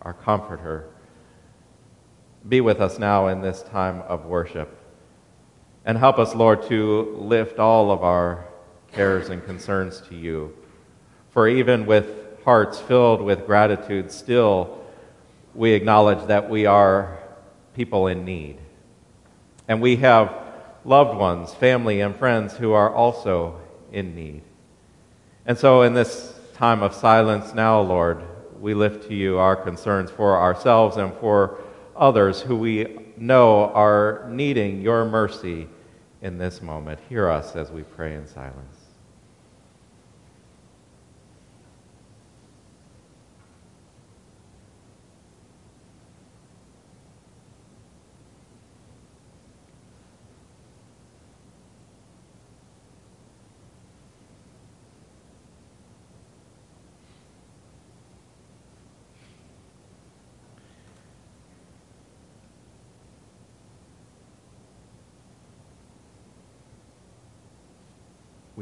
our 0.00 0.14
Comforter. 0.14 0.88
Be 2.48 2.62
with 2.62 2.80
us 2.80 2.98
now 2.98 3.26
in 3.26 3.42
this 3.42 3.62
time 3.62 4.00
of 4.08 4.24
worship. 4.24 4.78
And 5.84 5.98
help 5.98 6.18
us, 6.18 6.34
Lord, 6.34 6.62
to 6.68 7.14
lift 7.18 7.58
all 7.58 7.90
of 7.90 8.02
our 8.02 8.46
cares 8.90 9.28
and 9.28 9.44
concerns 9.44 10.00
to 10.08 10.14
you. 10.14 10.56
For 11.28 11.46
even 11.46 11.84
with 11.84 12.06
hearts 12.42 12.80
filled 12.80 13.20
with 13.20 13.44
gratitude, 13.44 14.10
still 14.10 14.82
we 15.54 15.72
acknowledge 15.72 16.26
that 16.28 16.48
we 16.48 16.64
are 16.64 17.18
people 17.76 18.06
in 18.06 18.24
need. 18.24 18.56
And 19.68 19.82
we 19.82 19.96
have 19.96 20.41
loved 20.84 21.16
ones, 21.16 21.54
family, 21.54 22.00
and 22.00 22.14
friends 22.14 22.56
who 22.56 22.72
are 22.72 22.92
also 22.92 23.60
in 23.92 24.14
need. 24.14 24.42
And 25.46 25.58
so, 25.58 25.82
in 25.82 25.94
this 25.94 26.38
time 26.54 26.82
of 26.82 26.94
silence 26.94 27.54
now, 27.54 27.80
Lord, 27.80 28.22
we 28.60 28.74
lift 28.74 29.08
to 29.08 29.14
you 29.14 29.38
our 29.38 29.56
concerns 29.56 30.10
for 30.10 30.36
ourselves 30.36 30.96
and 30.96 31.12
for 31.14 31.58
others 31.96 32.40
who 32.40 32.56
we 32.56 32.98
know 33.16 33.70
are 33.72 34.26
needing 34.30 34.80
your 34.80 35.04
mercy 35.04 35.68
in 36.20 36.38
this 36.38 36.62
moment. 36.62 37.00
Hear 37.08 37.28
us 37.28 37.56
as 37.56 37.70
we 37.70 37.82
pray 37.82 38.14
in 38.14 38.26
silence. 38.26 38.82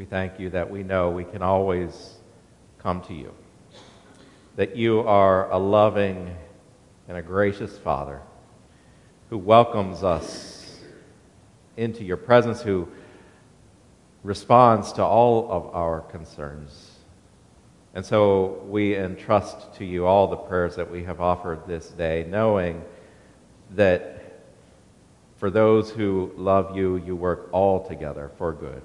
thank 0.11 0.41
you 0.41 0.49
that 0.49 0.69
we 0.69 0.83
know 0.83 1.09
we 1.09 1.23
can 1.23 1.41
always 1.41 2.15
come 2.79 3.01
to 3.01 3.13
you, 3.13 3.33
that 4.57 4.75
you 4.75 4.99
are 4.99 5.49
a 5.49 5.57
loving 5.57 6.35
and 7.07 7.17
a 7.17 7.21
gracious 7.21 7.77
Father 7.77 8.19
who 9.29 9.37
welcomes 9.37 10.03
us 10.03 10.81
into 11.77 12.03
your 12.03 12.17
presence, 12.17 12.61
who 12.61 12.89
responds 14.21 14.91
to 14.91 15.01
all 15.01 15.49
of 15.49 15.73
our 15.73 16.01
concerns. 16.01 16.91
And 17.93 18.05
so 18.05 18.61
we 18.67 18.97
entrust 18.97 19.75
to 19.75 19.85
you 19.85 20.05
all 20.05 20.27
the 20.27 20.35
prayers 20.35 20.75
that 20.75 20.91
we 20.91 21.05
have 21.05 21.21
offered 21.21 21.65
this 21.67 21.87
day, 21.87 22.27
knowing 22.27 22.83
that 23.75 24.41
for 25.37 25.49
those 25.49 25.89
who 25.89 26.33
love 26.35 26.75
you, 26.75 26.97
you 26.97 27.15
work 27.15 27.47
all 27.53 27.87
together 27.87 28.29
for 28.37 28.51
good. 28.51 28.81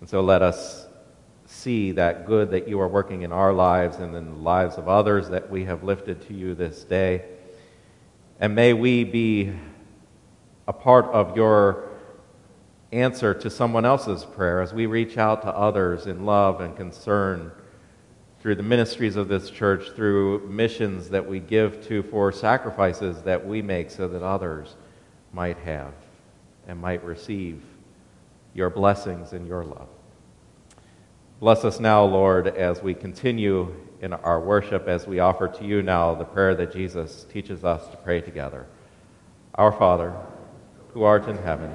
And 0.00 0.08
so 0.08 0.20
let 0.20 0.42
us 0.42 0.86
see 1.46 1.92
that 1.92 2.26
good 2.26 2.50
that 2.50 2.68
you 2.68 2.80
are 2.80 2.88
working 2.88 3.22
in 3.22 3.32
our 3.32 3.52
lives 3.52 3.98
and 3.98 4.14
in 4.14 4.26
the 4.26 4.40
lives 4.40 4.76
of 4.76 4.88
others 4.88 5.28
that 5.28 5.48
we 5.50 5.64
have 5.64 5.84
lifted 5.84 6.20
to 6.28 6.34
you 6.34 6.54
this 6.54 6.84
day. 6.84 7.24
And 8.40 8.54
may 8.54 8.72
we 8.72 9.04
be 9.04 9.52
a 10.68 10.72
part 10.72 11.06
of 11.06 11.36
your 11.36 11.88
answer 12.92 13.32
to 13.34 13.50
someone 13.50 13.84
else's 13.84 14.24
prayer 14.24 14.60
as 14.60 14.72
we 14.72 14.86
reach 14.86 15.18
out 15.18 15.42
to 15.42 15.48
others 15.48 16.06
in 16.06 16.24
love 16.24 16.60
and 16.60 16.76
concern 16.76 17.52
through 18.40 18.54
the 18.54 18.62
ministries 18.62 19.16
of 19.16 19.28
this 19.28 19.50
church, 19.50 19.90
through 19.96 20.46
missions 20.48 21.08
that 21.08 21.26
we 21.26 21.40
give 21.40 21.84
to, 21.86 22.02
for 22.04 22.30
sacrifices 22.30 23.22
that 23.22 23.44
we 23.44 23.62
make 23.62 23.90
so 23.90 24.06
that 24.06 24.22
others 24.22 24.76
might 25.32 25.58
have 25.58 25.92
and 26.68 26.80
might 26.80 27.02
receive 27.02 27.62
your 28.56 28.70
blessings 28.70 29.34
and 29.34 29.46
your 29.46 29.64
love. 29.64 29.88
Bless 31.40 31.64
us 31.64 31.78
now, 31.78 32.02
Lord, 32.04 32.48
as 32.48 32.82
we 32.82 32.94
continue 32.94 33.74
in 34.00 34.14
our 34.14 34.40
worship, 34.40 34.88
as 34.88 35.06
we 35.06 35.18
offer 35.18 35.46
to 35.46 35.64
you 35.64 35.82
now 35.82 36.14
the 36.14 36.24
prayer 36.24 36.54
that 36.54 36.72
Jesus 36.72 37.26
teaches 37.30 37.64
us 37.64 37.86
to 37.88 37.96
pray 37.98 38.22
together. 38.22 38.66
Our 39.54 39.72
Father, 39.72 40.14
who 40.94 41.02
art 41.02 41.28
in 41.28 41.36
heaven, 41.36 41.70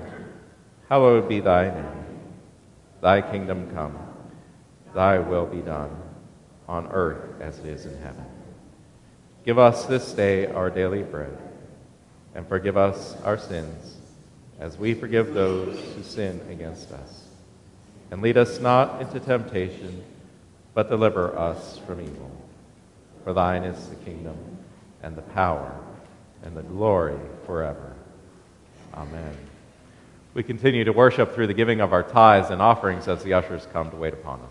hallowed 0.90 1.30
be 1.30 1.40
thy 1.40 1.70
name. 1.70 2.06
Thy 3.00 3.22
kingdom 3.22 3.72
come, 3.76 3.98
thy 4.96 5.20
will 5.20 5.46
be 5.46 5.62
done, 5.62 5.96
on 6.68 6.88
earth 6.92 7.40
as 7.40 7.60
it 7.60 7.68
is 7.68 7.86
in 7.86 7.96
heaven. 8.02 8.26
Give 9.46 9.60
us 9.60 9.86
this 9.86 10.14
day 10.14 10.48
our 10.48 10.72
daily 10.72 11.04
bread, 11.04 11.38
and 12.34 12.48
forgive 12.48 12.78
us 12.78 13.16
our 13.24 13.38
sins 13.38 14.01
as 14.62 14.78
we 14.78 14.94
forgive 14.94 15.34
those 15.34 15.78
who 15.96 16.04
sin 16.04 16.40
against 16.50 16.92
us. 16.92 17.24
And 18.12 18.22
lead 18.22 18.38
us 18.38 18.60
not 18.60 19.02
into 19.02 19.20
temptation, 19.20 20.04
but 20.76 20.88
deliver 20.88 21.38
us 21.38 21.80
from 21.80 22.00
evil. 22.00 22.32
For 23.24 23.34
thine 23.34 23.64
is 23.64 23.88
the 23.88 23.96
kingdom, 23.96 24.38
and 25.02 25.16
the 25.16 25.24
power, 25.24 25.76
and 26.44 26.56
the 26.56 26.62
glory 26.62 27.18
forever. 27.46 27.96
Amen. 28.94 29.36
We 30.36 30.44
continue 30.44 30.84
to 30.84 30.94
worship 30.94 31.34
through 31.34 31.48
the 31.48 31.54
giving 31.56 31.82
of 31.82 31.92
our 31.92 32.04
tithes 32.04 32.52
and 32.52 32.62
offerings 32.62 33.08
as 33.08 33.24
the 33.24 33.34
ushers 33.34 33.68
come 33.74 33.90
to 33.90 33.98
wait 33.98 34.14
upon 34.14 34.42
us. 34.42 34.51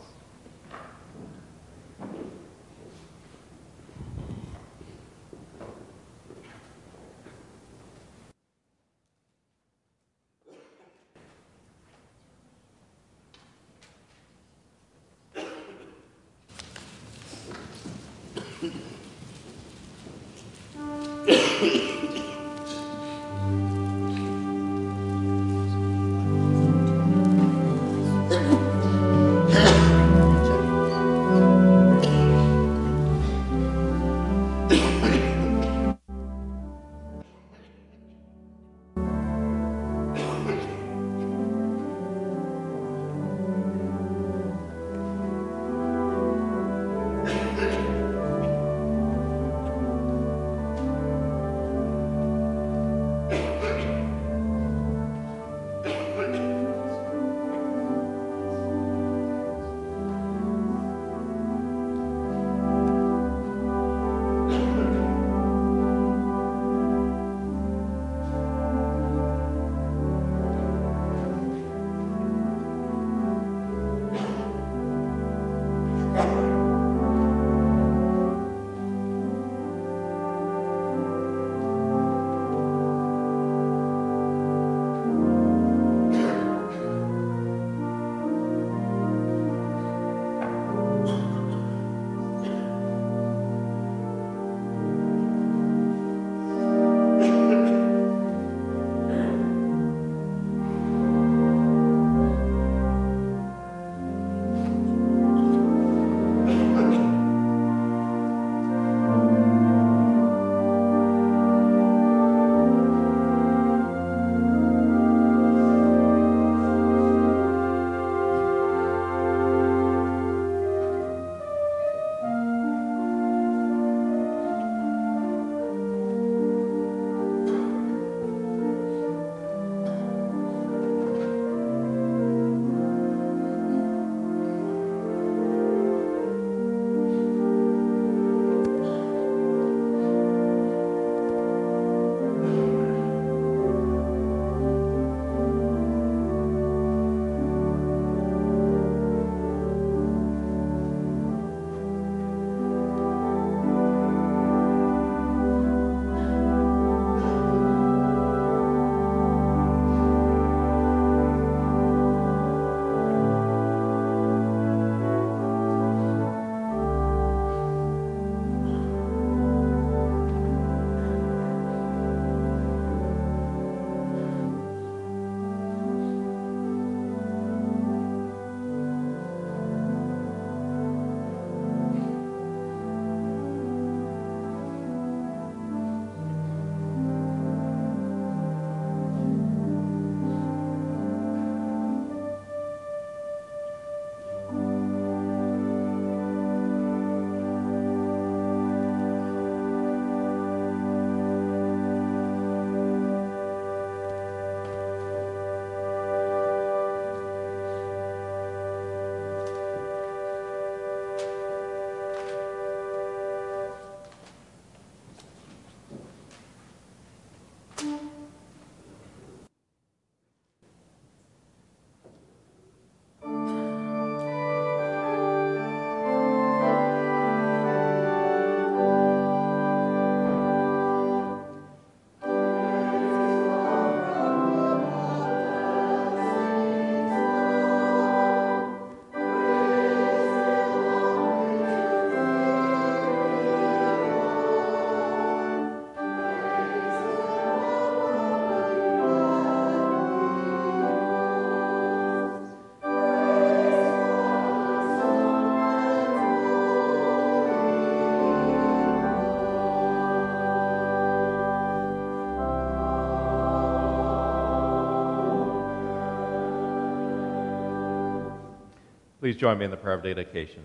Please 269.31 269.39
join 269.39 269.59
me 269.59 269.65
in 269.65 269.71
the 269.71 269.77
prayer 269.77 269.95
of 269.95 270.03
dedication. 270.03 270.65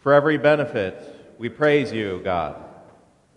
For 0.00 0.14
every 0.14 0.38
benefit, 0.38 1.34
we 1.36 1.50
praise 1.50 1.92
you, 1.92 2.22
God. 2.24 2.56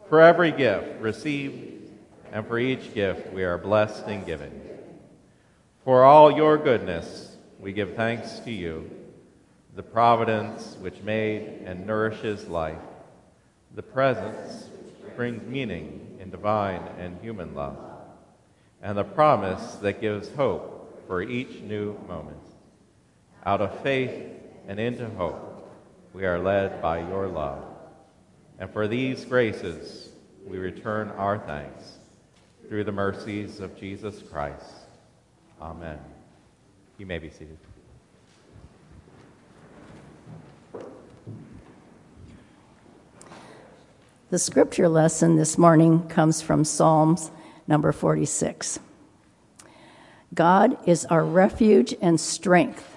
For 0.07 0.21
every 0.21 0.53
gift 0.53 1.01
received, 1.01 1.91
and 2.31 2.47
for 2.47 2.57
each 2.57 2.93
gift 2.93 3.33
we 3.33 3.43
are 3.43 3.57
blessed 3.57 4.07
in 4.07 4.23
giving. 4.23 4.61
For 5.83 6.05
all 6.05 6.31
your 6.31 6.57
goodness, 6.57 7.35
we 7.59 7.73
give 7.73 7.95
thanks 7.95 8.39
to 8.45 8.49
you, 8.49 8.89
the 9.75 9.83
providence 9.83 10.77
which 10.79 11.01
made 11.01 11.63
and 11.65 11.85
nourishes 11.85 12.47
life, 12.47 12.79
the 13.75 13.83
presence 13.83 14.69
which 15.03 15.17
brings 15.17 15.45
meaning 15.45 16.17
in 16.21 16.29
divine 16.29 16.81
and 16.97 17.19
human 17.21 17.53
love, 17.53 17.77
and 18.81 18.97
the 18.97 19.03
promise 19.03 19.75
that 19.81 19.99
gives 19.99 20.33
hope 20.33 21.03
for 21.07 21.21
each 21.21 21.59
new 21.59 21.99
moment. 22.07 22.46
Out 23.47 23.61
of 23.61 23.79
faith 23.79 24.11
and 24.67 24.77
into 24.77 25.09
hope, 25.11 25.71
we 26.11 26.25
are 26.25 26.37
led 26.37 26.81
by 26.81 26.99
your 26.99 27.27
love. 27.27 27.63
And 28.59 28.69
for 28.69 28.89
these 28.89 29.23
graces, 29.23 30.09
we 30.45 30.57
return 30.57 31.11
our 31.11 31.39
thanks 31.39 31.93
through 32.67 32.83
the 32.83 32.91
mercies 32.91 33.61
of 33.61 33.79
Jesus 33.79 34.21
Christ. 34.21 34.65
Amen. 35.61 35.97
You 36.97 37.05
may 37.05 37.19
be 37.19 37.29
seated. 37.29 37.57
The 44.29 44.39
scripture 44.39 44.89
lesson 44.89 45.37
this 45.37 45.57
morning 45.57 46.05
comes 46.09 46.41
from 46.41 46.65
Psalms 46.65 47.31
number 47.65 47.93
46. 47.93 48.79
God 50.33 50.77
is 50.85 51.05
our 51.05 51.23
refuge 51.23 51.95
and 52.01 52.19
strength 52.19 52.96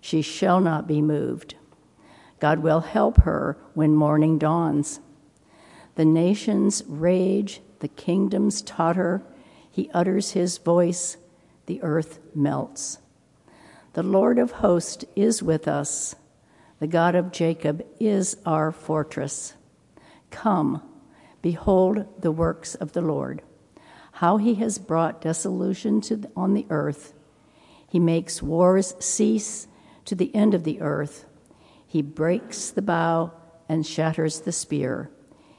she 0.00 0.22
shall 0.22 0.60
not 0.60 0.86
be 0.86 1.02
moved. 1.02 1.54
God 2.38 2.60
will 2.60 2.80
help 2.80 3.18
her 3.18 3.58
when 3.74 3.94
morning 3.94 4.38
dawns. 4.38 5.00
The 5.96 6.04
nations 6.04 6.82
rage, 6.86 7.60
the 7.80 7.88
kingdoms 7.88 8.62
totter. 8.62 9.22
He 9.70 9.90
utters 9.92 10.32
his 10.32 10.58
voice, 10.58 11.16
the 11.66 11.82
earth 11.82 12.18
melts. 12.34 12.98
The 13.92 14.02
Lord 14.02 14.38
of 14.38 14.52
hosts 14.52 15.04
is 15.16 15.42
with 15.42 15.68
us. 15.68 16.14
The 16.78 16.86
God 16.86 17.14
of 17.14 17.32
Jacob 17.32 17.84
is 17.98 18.36
our 18.46 18.72
fortress. 18.72 19.54
Come, 20.30 20.82
behold 21.42 22.06
the 22.20 22.32
works 22.32 22.74
of 22.76 22.92
the 22.92 23.02
Lord, 23.02 23.42
how 24.12 24.38
he 24.38 24.54
has 24.54 24.78
brought 24.78 25.20
dissolution 25.20 26.00
to, 26.02 26.30
on 26.34 26.54
the 26.54 26.66
earth. 26.70 27.12
He 27.86 27.98
makes 27.98 28.42
wars 28.42 28.94
cease 29.00 29.66
to 30.10 30.16
the 30.16 30.34
end 30.34 30.54
of 30.54 30.64
the 30.64 30.80
earth. 30.80 31.24
He 31.86 32.02
breaks 32.02 32.70
the 32.70 32.82
bow 32.82 33.30
and 33.68 33.86
shatters 33.86 34.40
the 34.40 34.50
spear. 34.50 35.08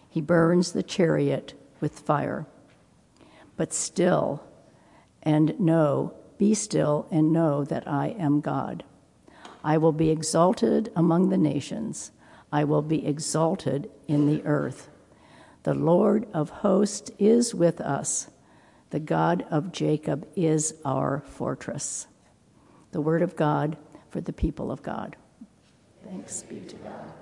He 0.10 0.20
burns 0.20 0.74
the 0.74 0.84
chariot 0.84 1.54
with 1.80 2.00
fire. 2.00 2.46
But 3.56 3.72
still, 3.72 4.44
and 5.24 5.58
know, 5.58 6.14
be 6.38 6.54
still 6.54 7.08
and 7.10 7.32
know 7.32 7.64
that 7.64 7.88
I 7.88 8.08
am 8.20 8.42
God. 8.42 8.84
I 9.64 9.78
will 9.78 9.94
be 9.94 10.10
exalted 10.10 10.92
among 10.98 11.30
the 11.30 11.38
nations. 11.38 12.12
I 12.52 12.66
will 12.66 12.82
be 12.82 13.08
exalted 13.08 13.90
in 14.10 14.28
the 14.28 14.44
earth. 14.44 14.90
The 15.64 15.76
Lord 15.76 16.28
of 16.34 16.50
hosts 16.50 17.10
is 17.18 17.56
with 17.56 17.80
us. 17.80 18.30
The 18.90 19.00
God 19.00 19.46
of 19.50 19.72
Jacob 19.72 20.28
is 20.36 20.74
our 20.84 21.24
fortress. 21.26 22.08
The 22.92 23.00
word 23.00 23.22
of 23.22 23.38
God 23.38 23.78
for 24.12 24.22
the 24.22 24.34
people 24.34 24.72
of 24.72 24.84
God. 24.84 25.16
Thanks 26.04 26.44
be 26.44 26.60
to 26.60 26.76
God. 26.76 27.14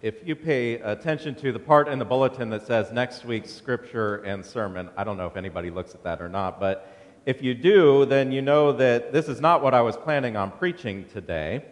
If 0.00 0.26
you 0.26 0.36
pay 0.36 0.74
attention 0.74 1.34
to 1.34 1.50
the 1.50 1.58
part 1.58 1.88
in 1.88 1.98
the 1.98 2.04
bulletin 2.04 2.50
that 2.50 2.64
says 2.64 2.92
next 2.92 3.24
week's 3.24 3.50
scripture 3.52 4.16
and 4.18 4.44
sermon, 4.44 4.88
I 4.96 5.02
don't 5.02 5.16
know 5.16 5.26
if 5.26 5.36
anybody 5.36 5.70
looks 5.70 5.92
at 5.94 6.04
that 6.04 6.22
or 6.22 6.28
not, 6.28 6.60
but 6.60 6.94
if 7.26 7.42
you 7.42 7.52
do, 7.52 8.04
then 8.04 8.30
you 8.30 8.40
know 8.40 8.70
that 8.72 9.12
this 9.12 9.28
is 9.28 9.40
not 9.40 9.60
what 9.60 9.74
I 9.74 9.80
was 9.80 9.96
planning 9.96 10.36
on 10.36 10.52
preaching 10.52 11.04
today. 11.12 11.64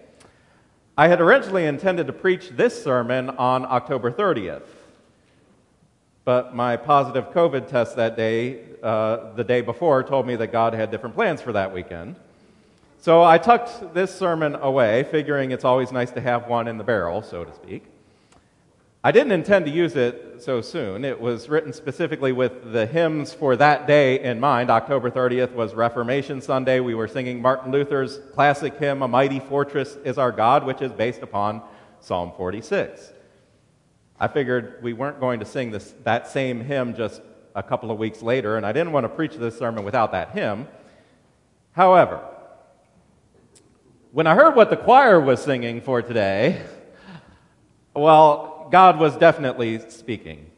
I 0.99 1.07
had 1.07 1.21
originally 1.21 1.67
intended 1.67 2.09
to 2.09 2.13
preach 2.13 2.51
this 2.51 2.83
sermon 2.83 3.31
on 3.31 3.65
October 3.65 4.11
30th, 4.11 4.67
but 6.25 6.53
my 6.53 6.77
positive 6.77 7.31
COVID 7.31 7.69
test 7.69 7.95
that 7.95 8.17
day, 8.17 8.59
uh, 8.83 9.35
the 9.35 9.45
day 9.45 9.61
before, 9.61 10.03
told 10.03 10.27
me 10.27 10.35
that 10.35 10.49
God 10.49 10.75
had 10.75 10.91
different 10.91 11.15
plans 11.15 11.41
for 11.41 11.53
that 11.53 11.73
weekend. 11.73 12.17
So 12.99 13.23
I 13.23 13.39
tucked 13.39 13.95
this 13.95 14.13
sermon 14.13 14.57
away, 14.57 15.05
figuring 15.05 15.53
it's 15.53 15.65
always 15.65 15.93
nice 15.93 16.11
to 16.11 16.21
have 16.21 16.49
one 16.49 16.67
in 16.67 16.77
the 16.77 16.85
barrel, 16.85 17.23
so 17.23 17.45
to 17.45 17.55
speak. 17.55 17.85
I 19.07 19.13
didn't 19.13 19.31
intend 19.31 19.67
to 19.67 19.71
use 19.71 19.95
it 19.95 20.43
so 20.43 20.61
soon. 20.61 21.05
It 21.05 21.21
was 21.21 21.49
written 21.49 21.73
specifically 21.73 22.33
with 22.33 22.73
the 22.73 22.87
hymns 22.87 23.33
for 23.33 23.55
that 23.55 23.87
day 23.87 24.21
in 24.21 24.41
mind. 24.41 24.69
October 24.69 25.13
30th 25.13 25.53
was 25.53 25.75
Reformation 25.75 26.41
Sunday. 26.41 26.81
We 26.81 26.97
were 26.97 27.07
singing 27.07 27.41
Martin 27.41 27.71
Luther's 27.71 28.19
classic 28.35 28.77
hymn, 28.79 29.03
A 29.03 29.07
Mighty 29.07 29.39
Fortress 29.39 29.95
is 30.05 30.19
Our 30.19 30.33
God, 30.33 30.67
which 30.67 30.83
is 30.83 30.91
based 30.91 31.23
upon 31.23 31.63
Psalm 32.01 32.33
46. 32.37 33.13
I 34.19 34.27
figured 34.27 34.83
we 34.83 34.93
weren't 34.93 35.21
going 35.21 35.39
to 35.39 35.47
sing 35.47 35.71
this, 35.71 35.95
that 36.03 36.27
same 36.27 36.61
hymn 36.61 36.97
just 36.97 37.23
a 37.55 37.63
couple 37.63 37.93
of 37.93 37.99
weeks 37.99 38.23
later, 38.23 38.57
and 38.57 38.67
I 38.67 38.73
didn't 38.73 38.91
want 38.91 39.05
to 39.05 39.09
preach 39.09 39.37
this 39.37 39.57
sermon 39.57 39.85
without 39.85 40.11
that 40.11 40.33
hymn. 40.33 40.67
However, 41.71 42.25
when 44.11 44.27
I 44.27 44.35
heard 44.35 44.57
what 44.57 44.69
the 44.69 44.77
choir 44.77 45.21
was 45.21 45.41
singing 45.41 45.81
for 45.81 46.03
today, 46.03 46.61
well, 47.95 48.56
God 48.71 48.99
was 48.99 49.17
definitely 49.17 49.79
speaking. 49.91 50.51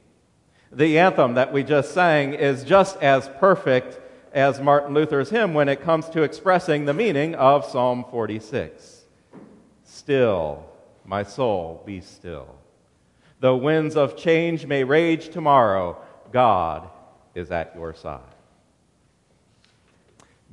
The 0.70 0.98
anthem 0.98 1.34
that 1.34 1.52
we 1.52 1.62
just 1.62 1.92
sang 1.92 2.34
is 2.34 2.64
just 2.64 2.96
as 3.02 3.28
perfect 3.38 4.00
as 4.32 4.61
Martin 4.61 4.94
Luther's 4.94 5.30
hymn 5.30 5.54
when 5.54 5.68
it 5.68 5.82
comes 5.82 6.09
to 6.11 6.22
expressing 6.22 6.84
the 6.84 6.94
meaning 6.94 7.34
of 7.34 7.64
Psalm 7.64 8.04
46. 8.11 9.04
Still, 9.84 10.64
my 11.04 11.22
soul, 11.22 11.82
be 11.86 12.00
still. 12.00 12.54
Though 13.40 13.56
winds 13.56 13.96
of 13.96 14.16
change 14.16 14.66
may 14.66 14.84
rage 14.84 15.30
tomorrow, 15.30 15.96
God 16.32 16.88
is 17.34 17.50
at 17.50 17.74
your 17.74 17.94
side. 17.94 18.20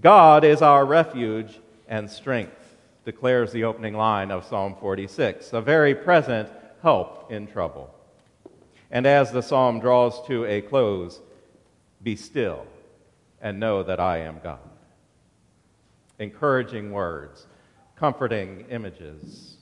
God 0.01 0.43
is 0.43 0.62
our 0.62 0.86
refuge 0.86 1.60
and 1.88 2.10
strength, 2.10 2.78
declares 3.06 3.51
the 3.51 3.64
opening 3.64 3.95
line 3.95 4.32
of 4.32 4.45
Psalm 4.45 4.76
46, 4.80 5.51
a 5.53 5.62
very 5.62 5.95
present 5.95 6.49
help 6.86 7.32
in 7.32 7.48
trouble. 7.48 7.92
And 8.92 9.08
as 9.08 9.32
the 9.32 9.42
psalm 9.42 9.80
draws 9.80 10.24
to 10.28 10.46
a 10.46 10.62
close, 10.62 11.20
be 12.04 12.16
still 12.16 12.68
and 13.42 13.60
know 13.60 13.82
that 13.82 14.00
I 14.00 14.20
am 14.20 14.40
God. 14.44 14.70
Encouraging 16.20 16.92
words, 16.92 17.48
comforting 17.96 18.66
images. 18.70 19.58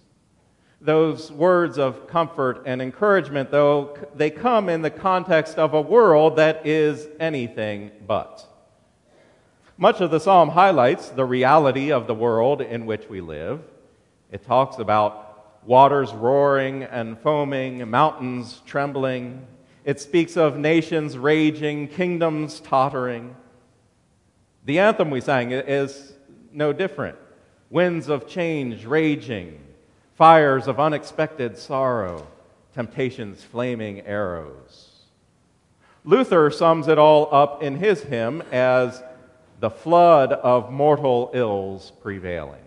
Those 0.82 1.32
words 1.32 1.78
of 1.78 2.08
comfort 2.08 2.64
and 2.66 2.82
encouragement, 2.82 3.52
though, 3.52 3.98
they 4.14 4.30
come 4.30 4.68
in 4.68 4.82
the 4.82 4.92
context 4.92 5.58
of 5.58 5.74
a 5.74 5.82
world 5.82 6.36
that 6.36 6.68
is 6.68 7.08
anything 7.22 7.92
but. 8.06 8.46
Much 9.78 10.02
of 10.02 10.12
the 10.12 10.20
psalm 10.20 10.50
highlights 10.50 11.08
the 11.08 11.24
reality 11.24 11.90
of 11.90 12.06
the 12.06 12.14
world 12.14 12.60
in 12.60 12.86
which 12.86 13.08
we 13.08 13.22
live. 13.22 13.62
It 14.30 14.46
talks 14.46 14.78
about 14.78 15.23
waters 15.66 16.14
roaring 16.14 16.84
and 16.84 17.18
foaming, 17.20 17.90
mountains 17.90 18.62
trembling. 18.66 19.46
It 19.86 20.00
speaks 20.00 20.38
of 20.38 20.58
nations 20.58 21.18
raging, 21.18 21.88
kingdoms 21.88 22.60
tottering. 22.60 23.36
The 24.66 24.80
anthem 24.80 25.10
we 25.10 25.22
sang 25.22 25.52
is 25.52 26.14
no 26.52 26.74
different 26.74 27.18
winds 27.70 28.08
of 28.08 28.28
change 28.28 28.86
raging, 28.86 29.60
fires 30.16 30.68
of 30.68 30.80
unexpected 30.80 31.58
sorrow, 31.58 32.28
temptations 32.74 33.44
flaming 33.44 34.02
arrows. 34.02 34.90
Luther 36.06 36.52
sums 36.52 36.88
it 36.88 36.98
all 36.98 37.34
up 37.34 37.64
in 37.64 37.78
his 37.78 38.04
hymn 38.04 38.44
as 38.52 39.02
the 39.60 39.70
flood 39.70 40.34
of 40.34 40.72
mortal 40.72 41.32
ills 41.34 41.92
prevailing. 42.02 42.63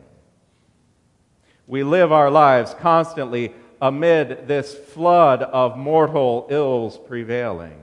We 1.67 1.83
live 1.83 2.12
our 2.12 2.31
lives 2.31 2.75
constantly 2.81 3.53
amid 3.83 4.47
this 4.47 4.75
flood 4.75 5.43
of 5.43 5.77
mortal 5.77 6.47
ills 6.49 6.97
prevailing. 6.97 7.79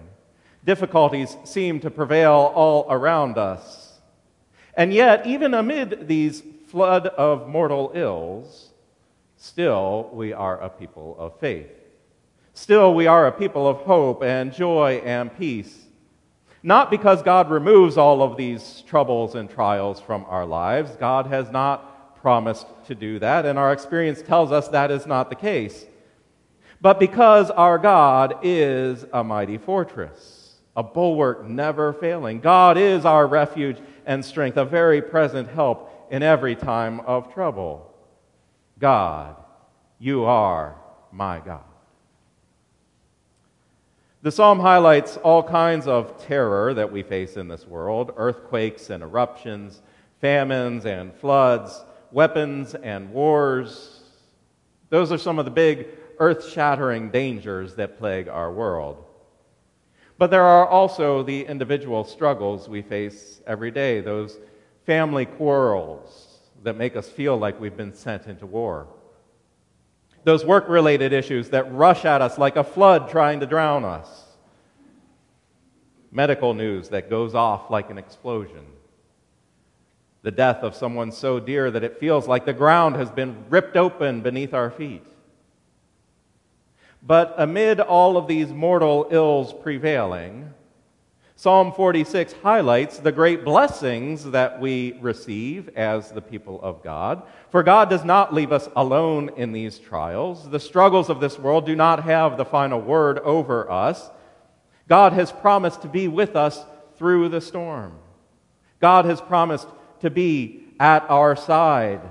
Difficulties 0.66 1.36
seem 1.44 1.80
to 1.82 1.92
prevail 1.92 2.52
all 2.56 2.88
around 2.90 3.38
us. 3.38 4.00
And 4.76 4.94
yet, 4.94 5.28
even 5.28 5.54
amid 5.54 6.08
these 6.08 6.42
flood 6.68 7.08
of 7.08 7.48
mortal 7.48 7.92
ills, 7.94 8.70
still 9.38 10.10
we 10.14 10.34
are 10.34 10.60
a 10.60 10.70
people 10.70 11.16
of 11.20 11.40
faith. 11.40 11.70
Still 12.54 12.94
we 12.94 13.06
are 13.08 13.28
a 13.28 13.32
people 13.32 13.68
of 13.68 13.78
hope 13.78 14.24
and 14.24 14.54
joy 14.54 15.02
and 15.04 15.36
peace. 15.38 15.86
Not 16.64 16.90
because 16.90 17.22
God 17.22 17.50
removes 17.52 17.98
all 17.98 18.24
of 18.24 18.38
these 18.38 18.84
troubles 18.88 19.36
and 19.36 19.50
trials 19.50 20.00
from 20.00 20.26
our 20.30 20.46
lives. 20.46 20.96
God 20.96 21.28
has 21.28 21.52
not 21.52 21.93
promised 22.24 22.66
to 22.88 22.96
do 22.96 23.20
that, 23.20 23.46
and 23.46 23.60
our 23.60 23.74
experience 23.74 24.22
tells 24.22 24.50
us 24.50 24.70
that 24.70 24.90
is 24.90 25.06
not 25.06 25.30
the 25.30 25.36
case. 25.36 25.86
But 26.80 26.98
because 26.98 27.52
our 27.52 27.78
God 27.78 28.40
is 28.44 29.06
a 29.12 29.26
mighty 29.26 29.58
fortress, 29.58 30.56
a 30.76 30.82
bulwark 30.82 31.46
never 31.46 31.92
failing, 31.92 32.40
God 32.40 32.78
is 32.78 33.04
our 33.04 33.28
refuge 33.28 33.78
and 34.06 34.24
strength, 34.24 34.56
a 34.56 34.64
very 34.64 35.02
present 35.02 35.50
help 35.50 36.08
in 36.12 36.24
every 36.24 36.56
time 36.56 37.02
of 37.02 37.34
trouble. 37.34 37.94
God, 38.80 39.36
you 40.00 40.24
are 40.24 40.78
my 41.12 41.40
God. 41.40 41.66
The 44.22 44.32
psalm 44.32 44.62
highlights 44.62 45.18
all 45.18 45.44
kinds 45.44 45.88
of 45.88 46.26
terror 46.26 46.74
that 46.74 46.90
we 46.90 47.04
face 47.04 47.36
in 47.36 47.50
this 47.50 47.68
world 47.68 48.14
earthquakes 48.16 48.90
and 48.90 49.04
eruptions, 49.04 49.82
famines 50.22 50.86
and 50.86 51.14
floods 51.16 51.84
weapons 52.14 52.76
and 52.76 53.11
wars. 53.11 54.01
Those 54.89 55.11
are 55.11 55.18
some 55.18 55.39
of 55.39 55.45
the 55.45 55.51
big 55.51 55.88
earth 56.20 56.47
shattering 56.49 57.09
dangers 57.09 57.76
that 57.76 57.97
plague 57.97 58.28
our 58.28 58.51
world. 58.51 59.03
But 60.20 60.30
there 60.30 60.43
are 60.43 60.68
also 60.68 61.24
the 61.24 61.45
individual 61.45 62.03
struggles 62.03 62.70
we 62.70 62.84
face 62.84 63.41
every 63.47 63.72
day, 63.72 63.99
those 63.99 64.38
family 64.86 65.26
quarrels 65.26 66.38
that 66.61 66.78
make 66.78 66.95
us 66.95 67.09
feel 67.09 67.36
like 67.36 67.59
we've 67.59 67.76
been 67.76 67.93
sent 67.93 68.28
into 68.28 68.45
war. 68.45 68.88
Those 70.24 70.45
work 70.45 70.70
related 70.70 71.11
issues 71.11 71.49
that 71.49 71.74
rush 71.74 72.05
at 72.05 72.22
us 72.22 72.38
like 72.38 72.55
a 72.55 72.64
flood 72.64 73.09
trying 73.09 73.39
to 73.39 73.45
drown 73.45 73.84
us. 73.84 74.07
Medical 76.11 76.53
news 76.53 76.89
that 76.89 77.09
goes 77.09 77.34
off 77.34 77.72
like 77.72 77.89
an 77.89 77.97
explosion 77.97 78.66
the 80.24 80.32
death 80.32 80.64
of 80.64 80.76
someone 80.76 81.12
so 81.12 81.40
dear 81.40 81.70
that 81.70 81.84
it 81.84 82.00
feels 82.00 82.28
like 82.28 82.46
the 82.46 82.54
ground 82.54 82.96
has 82.96 83.12
been 83.12 83.46
ripped 83.50 83.76
open 83.78 84.22
beneath 84.22 84.54
our 84.54 84.72
feet. 84.72 85.06
But 87.06 87.36
amid 87.38 87.82
all 87.82 88.16
of 88.16 88.28
these 88.28 88.48
mortal 88.48 89.08
ills 89.12 89.54
prevailing, 89.54 90.54
Psalm 91.36 91.74
46 91.74 92.32
highlights 92.42 93.00
the 93.00 93.12
great 93.12 93.44
blessings 93.44 94.24
that 94.32 94.62
we 94.62 94.98
receive 95.02 95.68
as 95.76 96.10
the 96.12 96.22
people 96.22 96.62
of 96.62 96.82
God. 96.82 97.24
For 97.50 97.64
God 97.64 97.90
does 97.90 98.06
not 98.06 98.34
leave 98.34 98.54
us 98.54 98.70
alone 98.78 99.30
in 99.36 99.52
these 99.52 99.78
trials. 99.78 100.50
The 100.50 100.60
struggles 100.60 101.10
of 101.10 101.20
this 101.20 101.38
world 101.38 101.66
do 101.66 101.76
not 101.76 102.04
have 102.04 102.38
the 102.38 102.46
final 102.46 102.80
word 102.80 103.20
over 103.20 103.70
us. 103.70 104.10
God 104.88 105.12
has 105.12 105.34
promised 105.34 105.82
to 105.82 105.90
be 105.90 106.08
with 106.08 106.38
us 106.38 106.64
through 106.98 107.28
the 107.28 107.42
storm. 107.42 107.98
God 108.80 109.04
has 109.04 109.20
promised 109.20 109.68
to 110.04 110.10
be 110.10 110.66
at 110.82 111.10
our 111.10 111.34
side, 111.34 112.01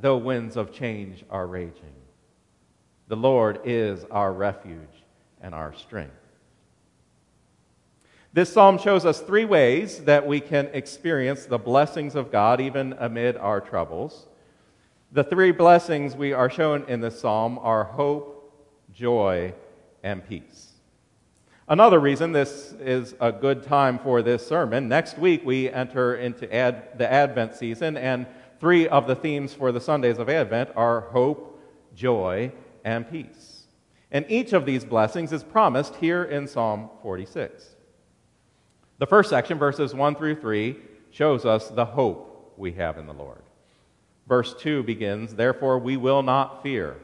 though 0.00 0.16
winds 0.16 0.56
of 0.56 0.72
change 0.72 1.22
are 1.28 1.46
raging. 1.46 1.92
The 3.08 3.16
Lord 3.16 3.60
is 3.66 4.06
our 4.10 4.32
refuge 4.32 5.04
and 5.42 5.54
our 5.54 5.74
strength. 5.74 6.14
This 8.32 8.50
psalm 8.50 8.78
shows 8.78 9.04
us 9.04 9.20
three 9.20 9.44
ways 9.44 10.04
that 10.04 10.26
we 10.26 10.40
can 10.40 10.68
experience 10.72 11.44
the 11.44 11.58
blessings 11.58 12.14
of 12.14 12.32
God 12.32 12.58
even 12.58 12.94
amid 12.98 13.36
our 13.36 13.60
troubles. 13.60 14.26
The 15.12 15.22
three 15.22 15.52
blessings 15.52 16.16
we 16.16 16.32
are 16.32 16.48
shown 16.48 16.86
in 16.88 17.02
this 17.02 17.20
psalm 17.20 17.58
are 17.58 17.84
hope, 17.84 18.50
joy, 18.94 19.52
and 20.02 20.26
peace. 20.26 20.71
Another 21.68 22.00
reason 22.00 22.32
this 22.32 22.74
is 22.80 23.14
a 23.20 23.30
good 23.30 23.62
time 23.62 23.98
for 24.00 24.20
this 24.20 24.44
sermon, 24.44 24.88
next 24.88 25.16
week 25.16 25.42
we 25.44 25.70
enter 25.70 26.16
into 26.16 26.52
ad, 26.52 26.98
the 26.98 27.10
Advent 27.10 27.54
season, 27.54 27.96
and 27.96 28.26
three 28.58 28.88
of 28.88 29.06
the 29.06 29.14
themes 29.14 29.54
for 29.54 29.70
the 29.70 29.80
Sundays 29.80 30.18
of 30.18 30.28
Advent 30.28 30.70
are 30.74 31.02
hope, 31.02 31.60
joy, 31.94 32.50
and 32.84 33.08
peace. 33.08 33.66
And 34.10 34.26
each 34.28 34.52
of 34.52 34.66
these 34.66 34.84
blessings 34.84 35.32
is 35.32 35.44
promised 35.44 35.94
here 35.96 36.24
in 36.24 36.48
Psalm 36.48 36.90
46. 37.00 37.76
The 38.98 39.06
first 39.06 39.30
section, 39.30 39.56
verses 39.56 39.94
1 39.94 40.16
through 40.16 40.40
3, 40.40 40.76
shows 41.12 41.44
us 41.44 41.68
the 41.68 41.84
hope 41.84 42.54
we 42.56 42.72
have 42.72 42.98
in 42.98 43.06
the 43.06 43.14
Lord. 43.14 43.42
Verse 44.26 44.52
2 44.58 44.82
begins, 44.82 45.36
Therefore 45.36 45.78
we 45.78 45.96
will 45.96 46.24
not 46.24 46.62
fear. 46.64 46.96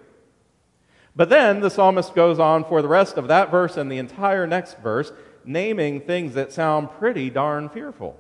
But 1.19 1.31
then 1.31 1.59
the 1.59 1.69
psalmist 1.69 2.15
goes 2.15 2.39
on 2.39 2.65
for 2.65 2.81
the 2.81 2.87
rest 2.87 3.17
of 3.17 3.27
that 3.27 3.51
verse 3.51 3.77
and 3.77 3.91
the 3.91 3.99
entire 3.99 4.47
next 4.47 4.79
verse, 4.79 5.13
naming 5.45 6.01
things 6.01 6.35
that 6.35 6.53
sound 6.53 6.91
pretty 6.93 7.29
darn 7.29 7.71
fearful. 7.71 8.17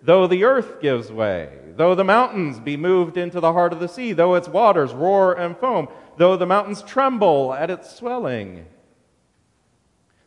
Though 0.00 0.26
the 0.26 0.44
earth 0.44 0.80
gives 0.80 1.12
way, 1.12 1.50
though 1.76 1.94
the 1.94 2.02
mountains 2.02 2.58
be 2.58 2.78
moved 2.78 3.18
into 3.18 3.40
the 3.40 3.52
heart 3.52 3.74
of 3.74 3.78
the 3.78 3.90
sea, 3.90 4.14
though 4.14 4.36
its 4.36 4.48
waters 4.48 4.94
roar 4.94 5.34
and 5.34 5.54
foam, 5.54 5.86
though 6.16 6.34
the 6.34 6.46
mountains 6.46 6.80
tremble 6.80 7.52
at 7.52 7.68
its 7.68 7.94
swelling. 7.94 8.64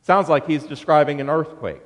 Sounds 0.03 0.29
like 0.29 0.45
he's 0.45 0.65
describing 0.65 1.19
an 1.19 1.31
earthquake. 1.31 1.81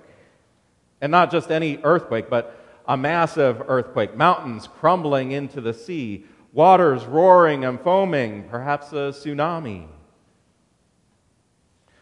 And 0.99 1.09
not 1.09 1.31
just 1.31 1.51
any 1.51 1.79
earthquake, 1.85 2.29
but 2.29 2.53
a 2.85 2.97
massive 2.97 3.63
earthquake, 3.69 4.13
mountains 4.13 4.67
crumbling 4.67 5.31
into 5.31 5.61
the 5.61 5.73
sea, 5.73 6.25
waters 6.51 7.05
roaring 7.05 7.65
and 7.65 7.79
foaming, 7.79 8.43
perhaps 8.49 8.91
a 8.91 9.11
tsunami. 9.11 9.87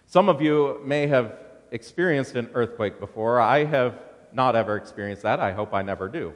Some 0.06 0.30
of 0.30 0.42
you 0.42 0.82
may 0.86 1.08
have 1.08 1.38
experienced 1.72 2.36
an 2.36 2.50
earthquake 2.54 3.00
before. 3.00 3.42
I 3.42 3.66
have 3.66 4.00
not 4.32 4.56
ever 4.56 4.78
experienced 4.78 5.24
that. 5.24 5.40
I 5.40 5.52
hope 5.52 5.74
I 5.74 5.82
never 5.82 6.08
do. 6.08 6.34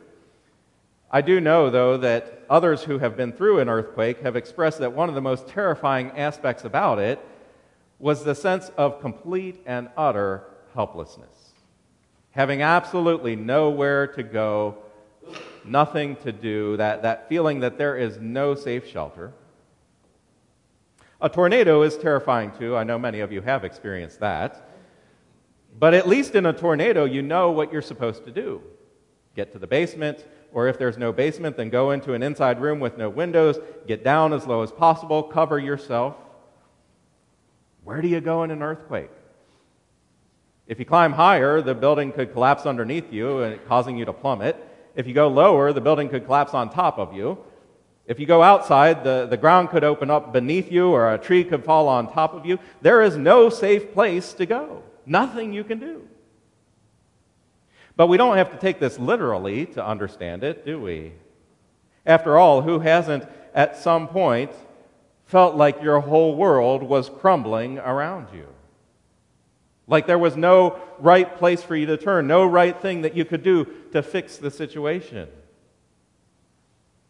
I 1.09 1.22
do 1.22 1.41
know, 1.41 1.70
though, 1.70 1.97
that 1.97 2.43
others 2.49 2.84
who 2.84 2.99
have 2.99 3.18
been 3.18 3.34
through 3.34 3.59
an 3.59 3.70
earthquake 3.70 4.22
have 4.22 4.36
expressed 4.36 4.80
that 4.80 4.93
one 4.93 5.09
of 5.09 5.16
the 5.16 5.22
most 5.22 5.47
terrifying 5.47 6.12
aspects 6.12 6.64
about 6.64 6.99
it 6.99 7.20
was 7.99 8.24
the 8.24 8.36
sense 8.36 8.72
of 8.78 9.01
complete 9.01 9.62
and 9.66 9.89
utter 9.97 10.43
helplessness. 10.74 11.53
Having 12.32 12.62
absolutely 12.62 13.36
nowhere 13.36 14.07
to 14.07 14.24
go, 14.24 14.78
nothing 15.66 16.16
to 16.18 16.32
do, 16.32 16.78
that, 16.78 17.01
that 17.03 17.30
feeling 17.30 17.59
that 17.62 17.78
there 17.78 17.97
is 17.97 18.18
no 18.18 18.55
safe 18.55 18.88
shelter. 18.88 19.34
A 21.22 21.30
tornado 21.30 21.84
is 21.84 21.97
terrifying 21.97 22.51
too. 22.57 22.76
I 22.76 22.84
know 22.84 22.97
many 22.97 23.20
of 23.20 23.32
you 23.32 23.41
have 23.41 23.64
experienced 23.64 24.20
that. 24.22 24.70
But 25.78 25.93
at 25.93 26.07
least 26.07 26.36
in 26.36 26.45
a 26.45 26.53
tornado, 26.53 27.05
you 27.05 27.22
know 27.22 27.51
what 27.51 27.72
you're 27.72 27.82
supposed 27.82 28.26
to 28.26 28.32
do 28.32 28.62
get 29.34 29.53
to 29.53 29.59
the 29.59 29.68
basement, 29.68 30.26
or 30.51 30.68
if 30.68 30.78
there's 30.78 30.97
no 30.97 31.14
basement, 31.14 31.55
then 31.55 31.70
go 31.70 31.91
into 31.91 32.14
an 32.14 32.22
inside 32.22 32.59
room 32.59 32.82
with 32.82 32.97
no 32.97 33.09
windows, 33.09 33.57
get 33.88 34.03
down 34.03 34.34
as 34.34 34.45
low 34.45 34.62
as 34.62 34.72
possible, 34.74 35.24
cover 35.24 35.57
yourself. 35.57 36.18
Where 37.86 38.01
do 38.01 38.09
you 38.09 38.20
go 38.20 38.43
in 38.43 38.51
an 38.51 38.62
earthquake? 38.62 39.09
If 40.68 40.80
you 40.80 40.86
climb 40.86 41.14
higher, 41.14 41.62
the 41.62 41.74
building 41.74 42.12
could 42.12 42.34
collapse 42.34 42.66
underneath 42.66 43.12
you, 43.12 43.41
and 43.41 43.66
causing 43.68 43.97
you 43.97 44.03
to 44.05 44.14
plummet. 44.14 44.57
If 44.96 45.08
you 45.08 45.14
go 45.14 45.28
lower, 45.28 45.74
the 45.74 45.82
building 45.82 46.10
could 46.10 46.26
collapse 46.26 46.54
on 46.54 46.70
top 46.70 47.00
of 47.00 47.14
you. 47.14 47.38
If 48.08 48.20
you 48.20 48.26
go 48.26 48.44
outside, 48.44 49.04
the, 49.04 49.28
the 49.30 49.38
ground 49.38 49.70
could 49.70 49.84
open 49.84 50.10
up 50.10 50.34
beneath 50.34 50.72
you, 50.72 50.89
or 50.89 51.14
a 51.14 51.18
tree 51.18 51.44
could 51.44 51.64
fall 51.64 51.88
on 51.88 52.12
top 52.12 52.34
of 52.34 52.46
you. 52.46 52.60
There 52.82 53.02
is 53.02 53.16
no 53.16 53.50
safe 53.50 53.94
place 53.94 54.34
to 54.34 54.46
go. 54.46 54.84
Nothing 55.06 55.54
you 55.54 55.64
can 55.64 55.80
do. 55.80 56.08
But 57.96 58.08
we 58.08 58.18
don't 58.18 58.38
have 58.38 58.52
to 58.52 58.58
take 58.58 58.80
this 58.80 58.98
literally 59.00 59.66
to 59.68 59.86
understand 59.86 60.44
it, 60.44 60.66
do 60.66 60.80
we? 60.80 61.14
After 62.06 62.38
all, 62.38 62.62
who 62.62 62.80
hasn't 62.80 63.26
at 63.54 63.78
some 63.78 64.08
point 64.08 64.52
felt 65.26 65.56
like 65.56 65.82
your 65.82 66.00
whole 66.00 66.36
world 66.36 66.84
was 66.84 67.10
crumbling 67.10 67.80
around 67.80 68.28
you? 68.34 68.48
Like 69.92 70.08
there 70.08 70.18
was 70.18 70.38
no 70.38 70.80
right 71.00 71.38
place 71.38 71.62
for 71.62 71.76
you 71.76 71.86
to 71.88 71.98
turn, 71.98 72.26
no 72.26 72.46
right 72.46 72.80
thing 72.82 73.02
that 73.02 73.14
you 73.14 73.26
could 73.26 73.44
do 73.44 73.68
to 73.92 74.02
fix 74.02 74.38
the 74.38 74.50
situation. 74.50 75.28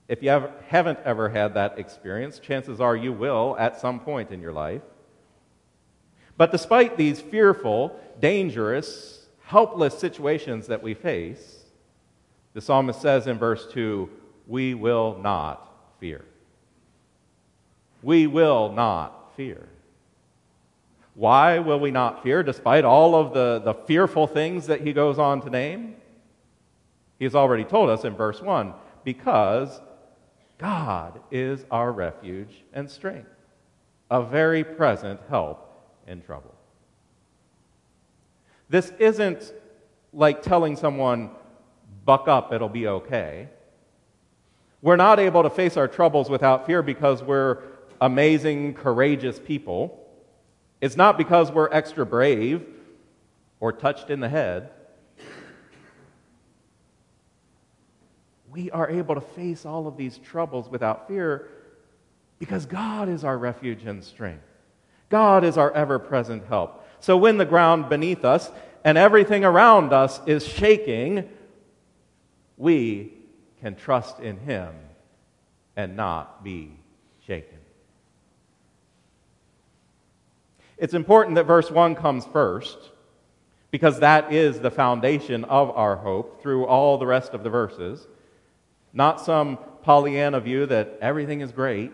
If 0.07 0.23
you 0.23 0.29
haven't 0.67 0.99
ever 1.05 1.29
had 1.29 1.53
that 1.53 1.77
experience, 1.77 2.39
chances 2.39 2.81
are 2.81 2.95
you 2.95 3.13
will 3.13 3.55
at 3.59 3.79
some 3.79 3.99
point 3.99 4.31
in 4.31 4.41
your 4.41 4.51
life. 4.51 4.81
But 6.37 6.51
despite 6.51 6.97
these 6.97 7.21
fearful, 7.21 7.99
dangerous, 8.19 9.27
helpless 9.43 9.99
situations 9.99 10.65
that 10.67 10.81
we 10.81 10.95
face, 10.95 11.63
the 12.53 12.61
psalmist 12.61 12.99
says 12.99 13.27
in 13.27 13.37
verse 13.37 13.67
2 13.71 14.09
we 14.47 14.73
will 14.73 15.19
not 15.19 15.71
fear. 15.99 16.25
We 18.01 18.25
will 18.25 18.71
not 18.71 19.35
fear. 19.37 19.69
Why 21.13 21.59
will 21.59 21.79
we 21.79 21.91
not 21.91 22.23
fear 22.23 22.41
despite 22.43 22.85
all 22.85 23.15
of 23.15 23.33
the, 23.33 23.59
the 23.63 23.73
fearful 23.73 24.27
things 24.27 24.67
that 24.67 24.81
he 24.81 24.93
goes 24.93 25.19
on 25.19 25.41
to 25.41 25.49
name? 25.49 25.95
He's 27.19 27.35
already 27.35 27.65
told 27.65 27.89
us 27.89 28.03
in 28.05 28.15
verse 28.15 28.41
1 28.41 28.73
because 29.03 29.81
God 30.57 31.19
is 31.31 31.65
our 31.69 31.91
refuge 31.91 32.63
and 32.73 32.89
strength, 32.89 33.29
a 34.09 34.23
very 34.23 34.63
present 34.63 35.19
help 35.29 35.67
in 36.07 36.21
trouble. 36.21 36.55
This 38.69 38.91
isn't 38.99 39.53
like 40.13 40.41
telling 40.41 40.75
someone, 40.75 41.31
buck 42.05 42.27
up, 42.27 42.53
it'll 42.53 42.69
be 42.69 42.87
okay. 42.87 43.49
We're 44.81 44.95
not 44.95 45.19
able 45.19 45.43
to 45.43 45.49
face 45.49 45.77
our 45.77 45.87
troubles 45.87 46.29
without 46.29 46.65
fear 46.65 46.81
because 46.81 47.21
we're 47.21 47.59
amazing, 47.99 48.73
courageous 48.73 49.39
people. 49.39 50.00
It's 50.81 50.97
not 50.97 51.17
because 51.17 51.51
we're 51.51 51.69
extra 51.71 52.05
brave 52.05 52.65
or 53.59 53.71
touched 53.71 54.09
in 54.09 54.19
the 54.19 54.27
head. 54.27 54.71
We 58.49 58.71
are 58.71 58.89
able 58.89 59.15
to 59.15 59.21
face 59.21 59.65
all 59.65 59.87
of 59.87 59.95
these 59.95 60.17
troubles 60.17 60.67
without 60.67 61.07
fear 61.07 61.47
because 62.39 62.65
God 62.65 63.07
is 63.07 63.23
our 63.23 63.37
refuge 63.37 63.83
and 63.85 64.03
strength. 64.03 64.43
God 65.09 65.43
is 65.43 65.57
our 65.57 65.71
ever 65.71 65.99
present 65.99 66.45
help. 66.47 66.83
So 66.99 67.15
when 67.15 67.37
the 67.37 67.45
ground 67.45 67.87
beneath 67.87 68.25
us 68.25 68.51
and 68.83 68.97
everything 68.97 69.45
around 69.45 69.93
us 69.93 70.19
is 70.25 70.45
shaking, 70.45 71.29
we 72.57 73.13
can 73.61 73.75
trust 73.75 74.19
in 74.19 74.37
Him 74.39 74.73
and 75.75 75.95
not 75.95 76.43
be 76.43 76.80
It's 80.81 80.95
important 80.95 81.35
that 81.35 81.45
verse 81.45 81.69
1 81.69 81.93
comes 81.93 82.25
first 82.25 82.75
because 83.69 83.99
that 83.99 84.33
is 84.33 84.59
the 84.59 84.71
foundation 84.71 85.43
of 85.43 85.69
our 85.69 85.95
hope 85.95 86.41
through 86.41 86.65
all 86.65 86.97
the 86.97 87.05
rest 87.05 87.35
of 87.35 87.43
the 87.43 87.51
verses. 87.51 88.07
Not 88.91 89.21
some 89.21 89.59
Pollyanna 89.83 90.39
view 90.39 90.65
that 90.65 90.97
everything 90.99 91.41
is 91.41 91.51
great, 91.51 91.91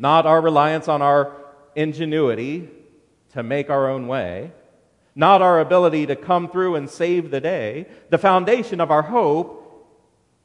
not 0.00 0.26
our 0.26 0.40
reliance 0.40 0.88
on 0.88 1.00
our 1.00 1.32
ingenuity 1.76 2.68
to 3.34 3.44
make 3.44 3.70
our 3.70 3.88
own 3.88 4.08
way, 4.08 4.50
not 5.14 5.40
our 5.40 5.60
ability 5.60 6.06
to 6.06 6.16
come 6.16 6.50
through 6.50 6.74
and 6.74 6.90
save 6.90 7.30
the 7.30 7.40
day. 7.40 7.86
The 8.10 8.18
foundation 8.18 8.80
of 8.80 8.90
our 8.90 9.02
hope 9.02 9.86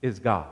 is 0.03 0.19
God. 0.19 0.45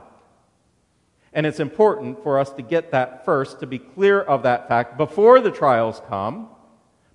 And 1.32 1.46
it's 1.46 1.60
important 1.60 2.22
for 2.22 2.38
us 2.38 2.50
to 2.52 2.62
get 2.62 2.90
that 2.90 3.24
first, 3.24 3.60
to 3.60 3.66
be 3.66 3.78
clear 3.78 4.20
of 4.20 4.42
that 4.42 4.68
fact 4.68 4.98
before 4.98 5.40
the 5.40 5.50
trials 5.50 6.02
come, 6.08 6.48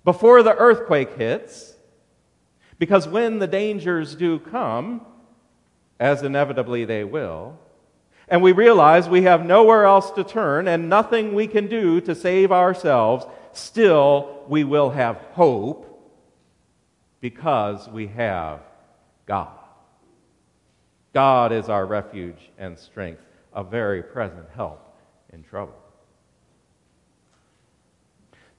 before 0.04 0.42
the 0.42 0.56
earthquake 0.56 1.16
hits, 1.16 1.76
because 2.78 3.06
when 3.06 3.38
the 3.38 3.46
dangers 3.46 4.14
do 4.14 4.38
come, 4.38 5.04
as 6.00 6.22
inevitably 6.22 6.84
they 6.84 7.04
will, 7.04 7.58
and 8.28 8.42
we 8.42 8.52
realize 8.52 9.08
we 9.08 9.22
have 9.22 9.46
nowhere 9.46 9.84
else 9.84 10.10
to 10.12 10.24
turn 10.24 10.68
and 10.68 10.88
nothing 10.88 11.34
we 11.34 11.46
can 11.46 11.66
do 11.66 12.00
to 12.00 12.14
save 12.14 12.52
ourselves, 12.52 13.24
still 13.52 14.44
we 14.48 14.64
will 14.64 14.90
have 14.90 15.16
hope 15.32 15.84
because 17.20 17.88
we 17.88 18.06
have 18.08 18.60
God. 19.26 19.48
God 21.14 21.52
is 21.52 21.68
our 21.68 21.86
refuge 21.86 22.50
and 22.58 22.78
strength 22.78 23.22
a 23.58 23.64
very 23.64 24.04
present 24.04 24.46
help 24.54 24.96
in 25.32 25.42
trouble. 25.42 25.74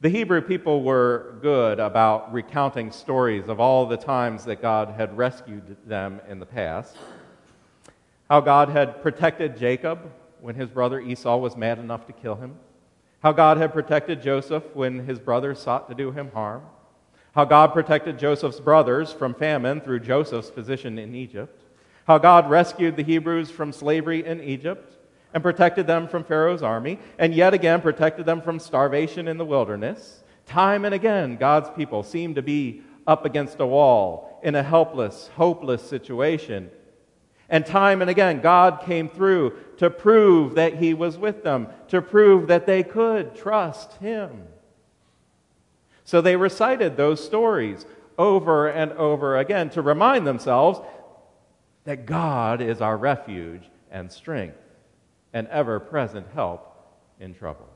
The 0.01 0.09
Hebrew 0.09 0.41
people 0.41 0.83
were 0.83 1.37
good 1.41 1.79
about 1.79 2.33
recounting 2.33 2.91
stories 2.91 3.47
of 3.47 3.61
all 3.61 3.85
the 3.85 3.95
times 3.95 4.43
that 4.43 4.61
God 4.61 4.89
had 4.97 5.15
rescued 5.15 5.77
them 5.87 6.19
in 6.27 6.37
the 6.37 6.45
past. 6.45 6.97
How 8.29 8.41
God 8.41 8.67
had 8.67 9.01
protected 9.01 9.57
Jacob 9.57 9.99
when 10.41 10.55
his 10.55 10.67
brother 10.67 10.99
Esau 10.99 11.37
was 11.37 11.55
mad 11.55 11.79
enough 11.79 12.05
to 12.07 12.11
kill 12.11 12.35
him. 12.35 12.57
How 13.23 13.31
God 13.31 13.55
had 13.55 13.71
protected 13.71 14.21
Joseph 14.21 14.65
when 14.73 15.05
his 15.05 15.17
brothers 15.17 15.59
sought 15.59 15.87
to 15.87 15.95
do 15.95 16.11
him 16.11 16.29
harm. 16.33 16.63
How 17.35 17.45
God 17.45 17.71
protected 17.71 18.19
Joseph's 18.19 18.59
brothers 18.59 19.13
from 19.13 19.33
famine 19.33 19.79
through 19.79 20.01
Joseph's 20.01 20.51
position 20.51 20.99
in 20.99 21.15
Egypt 21.15 21.68
how 22.09 22.17
God 22.17 22.49
rescued 22.49 22.95
the 22.95 23.03
Hebrews 23.03 23.51
from 23.51 23.71
slavery 23.71 24.25
in 24.25 24.41
Egypt, 24.41 24.95
and 25.31 25.43
protected 25.43 25.85
them 25.85 26.07
from 26.07 26.23
Pharaoh's 26.23 26.63
army, 26.63 26.97
and 27.19 27.35
yet 27.35 27.53
again 27.53 27.81
protected 27.81 28.25
them 28.25 28.41
from 28.41 28.57
starvation 28.57 29.27
in 29.27 29.37
the 29.37 29.45
wilderness. 29.45 30.23
Time 30.47 30.85
and 30.85 30.95
again, 30.95 31.35
God's 31.35 31.69
people 31.69 32.01
seem 32.01 32.33
to 32.33 32.41
be 32.41 32.81
up 33.05 33.25
against 33.25 33.59
a 33.59 33.65
wall 33.67 34.39
in 34.41 34.55
a 34.55 34.63
helpless, 34.63 35.29
hopeless 35.35 35.87
situation. 35.87 36.71
And 37.47 37.63
time 37.63 38.01
and 38.01 38.09
again, 38.09 38.41
God 38.41 38.81
came 38.87 39.07
through 39.07 39.53
to 39.77 39.91
prove 39.91 40.55
that 40.55 40.77
He 40.77 40.95
was 40.95 41.15
with 41.15 41.43
them, 41.43 41.67
to 41.89 42.01
prove 42.01 42.47
that 42.47 42.65
they 42.65 42.81
could 42.81 43.35
trust 43.35 43.93
Him. 43.97 44.47
So 46.05 46.21
they 46.21 46.37
recited 46.37 46.97
those 46.97 47.23
stories 47.23 47.85
over 48.17 48.67
and 48.67 48.93
over 48.93 49.37
again 49.37 49.69
to 49.69 49.83
remind 49.83 50.25
themselves 50.25 50.79
that 51.89 52.05
God 52.05 52.61
is 52.61 52.81
our 52.81 52.95
refuge 52.95 53.63
and 53.89 54.11
strength 54.11 54.59
and 55.33 55.47
ever 55.47 55.79
present 55.79 56.27
help 56.35 56.77
in 57.19 57.33
trouble. 57.33 57.67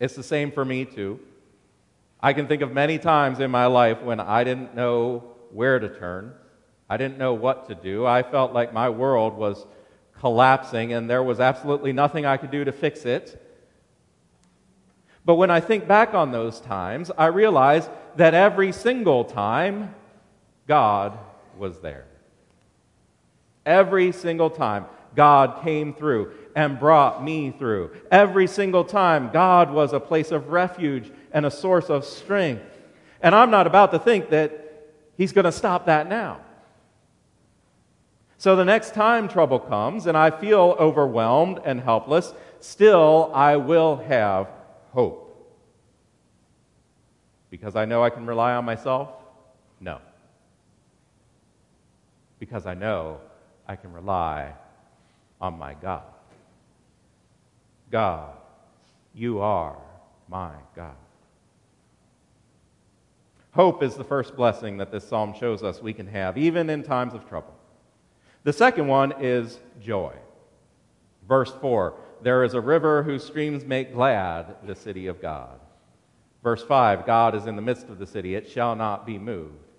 It's 0.00 0.16
the 0.16 0.24
same 0.24 0.50
for 0.50 0.64
me, 0.64 0.84
too. 0.84 1.20
I 2.20 2.32
can 2.32 2.48
think 2.48 2.62
of 2.62 2.72
many 2.72 2.98
times 2.98 3.38
in 3.38 3.52
my 3.52 3.66
life 3.66 4.02
when 4.02 4.18
I 4.18 4.42
didn't 4.42 4.74
know 4.74 5.22
where 5.52 5.78
to 5.78 5.88
turn, 5.88 6.34
I 6.88 6.96
didn't 6.96 7.16
know 7.16 7.32
what 7.32 7.68
to 7.68 7.76
do. 7.76 8.06
I 8.06 8.24
felt 8.24 8.52
like 8.52 8.72
my 8.72 8.88
world 8.88 9.36
was 9.36 9.64
collapsing 10.18 10.92
and 10.92 11.08
there 11.08 11.22
was 11.22 11.38
absolutely 11.38 11.92
nothing 11.92 12.26
I 12.26 12.38
could 12.38 12.50
do 12.50 12.64
to 12.64 12.72
fix 12.72 13.04
it. 13.04 13.40
But 15.24 15.36
when 15.36 15.52
I 15.52 15.60
think 15.60 15.86
back 15.86 16.12
on 16.12 16.32
those 16.32 16.60
times, 16.60 17.12
I 17.16 17.26
realize 17.26 17.88
that 18.16 18.34
every 18.34 18.72
single 18.72 19.24
time, 19.24 19.94
God 20.66 21.16
was 21.60 21.78
there. 21.78 22.06
Every 23.64 24.10
single 24.10 24.50
time. 24.50 24.86
God 25.14 25.62
came 25.62 25.92
through 25.92 26.32
and 26.54 26.78
brought 26.78 27.22
me 27.22 27.50
through. 27.50 27.90
Every 28.10 28.46
single 28.46 28.84
time, 28.84 29.30
God 29.32 29.72
was 29.72 29.92
a 29.92 30.00
place 30.00 30.30
of 30.30 30.48
refuge 30.48 31.10
and 31.32 31.44
a 31.46 31.50
source 31.50 31.90
of 31.90 32.04
strength. 32.04 32.78
And 33.22 33.34
I'm 33.34 33.50
not 33.50 33.66
about 33.66 33.92
to 33.92 33.98
think 33.98 34.30
that 34.30 34.66
He's 35.16 35.32
going 35.32 35.44
to 35.44 35.52
stop 35.52 35.86
that 35.86 36.08
now. 36.08 36.40
So 38.38 38.56
the 38.56 38.64
next 38.64 38.94
time 38.94 39.28
trouble 39.28 39.58
comes 39.58 40.06
and 40.06 40.16
I 40.16 40.30
feel 40.30 40.74
overwhelmed 40.78 41.60
and 41.62 41.78
helpless, 41.78 42.32
still 42.60 43.30
I 43.34 43.56
will 43.56 43.96
have 43.96 44.48
hope. 44.92 45.26
Because 47.50 47.76
I 47.76 47.84
know 47.84 48.02
I 48.02 48.08
can 48.08 48.24
rely 48.24 48.54
on 48.54 48.64
myself? 48.64 49.10
No. 49.78 50.00
Because 52.40 52.66
I 52.66 52.74
know 52.74 53.20
I 53.68 53.76
can 53.76 53.92
rely 53.92 54.52
on 55.40 55.56
my 55.56 55.74
God. 55.74 56.02
God, 57.92 58.34
you 59.14 59.38
are 59.38 59.76
my 60.28 60.52
God. 60.74 60.96
Hope 63.52 63.82
is 63.82 63.94
the 63.94 64.04
first 64.04 64.36
blessing 64.36 64.76
that 64.78 64.92
this 64.92 65.06
psalm 65.06 65.34
shows 65.38 65.62
us 65.62 65.82
we 65.82 65.92
can 65.92 66.06
have, 66.06 66.38
even 66.38 66.70
in 66.70 66.82
times 66.82 67.14
of 67.14 67.28
trouble. 67.28 67.54
The 68.44 68.52
second 68.52 68.86
one 68.86 69.12
is 69.20 69.58
joy. 69.80 70.14
Verse 71.28 71.52
4 71.60 71.94
There 72.22 72.44
is 72.44 72.54
a 72.54 72.60
river 72.60 73.02
whose 73.02 73.24
streams 73.24 73.64
make 73.64 73.92
glad 73.92 74.56
the 74.64 74.76
city 74.76 75.08
of 75.08 75.20
God. 75.20 75.58
Verse 76.42 76.62
5 76.62 77.04
God 77.06 77.34
is 77.34 77.46
in 77.46 77.56
the 77.56 77.62
midst 77.62 77.88
of 77.88 77.98
the 77.98 78.06
city, 78.06 78.34
it 78.34 78.48
shall 78.48 78.76
not 78.76 79.04
be 79.04 79.18
moved. 79.18 79.69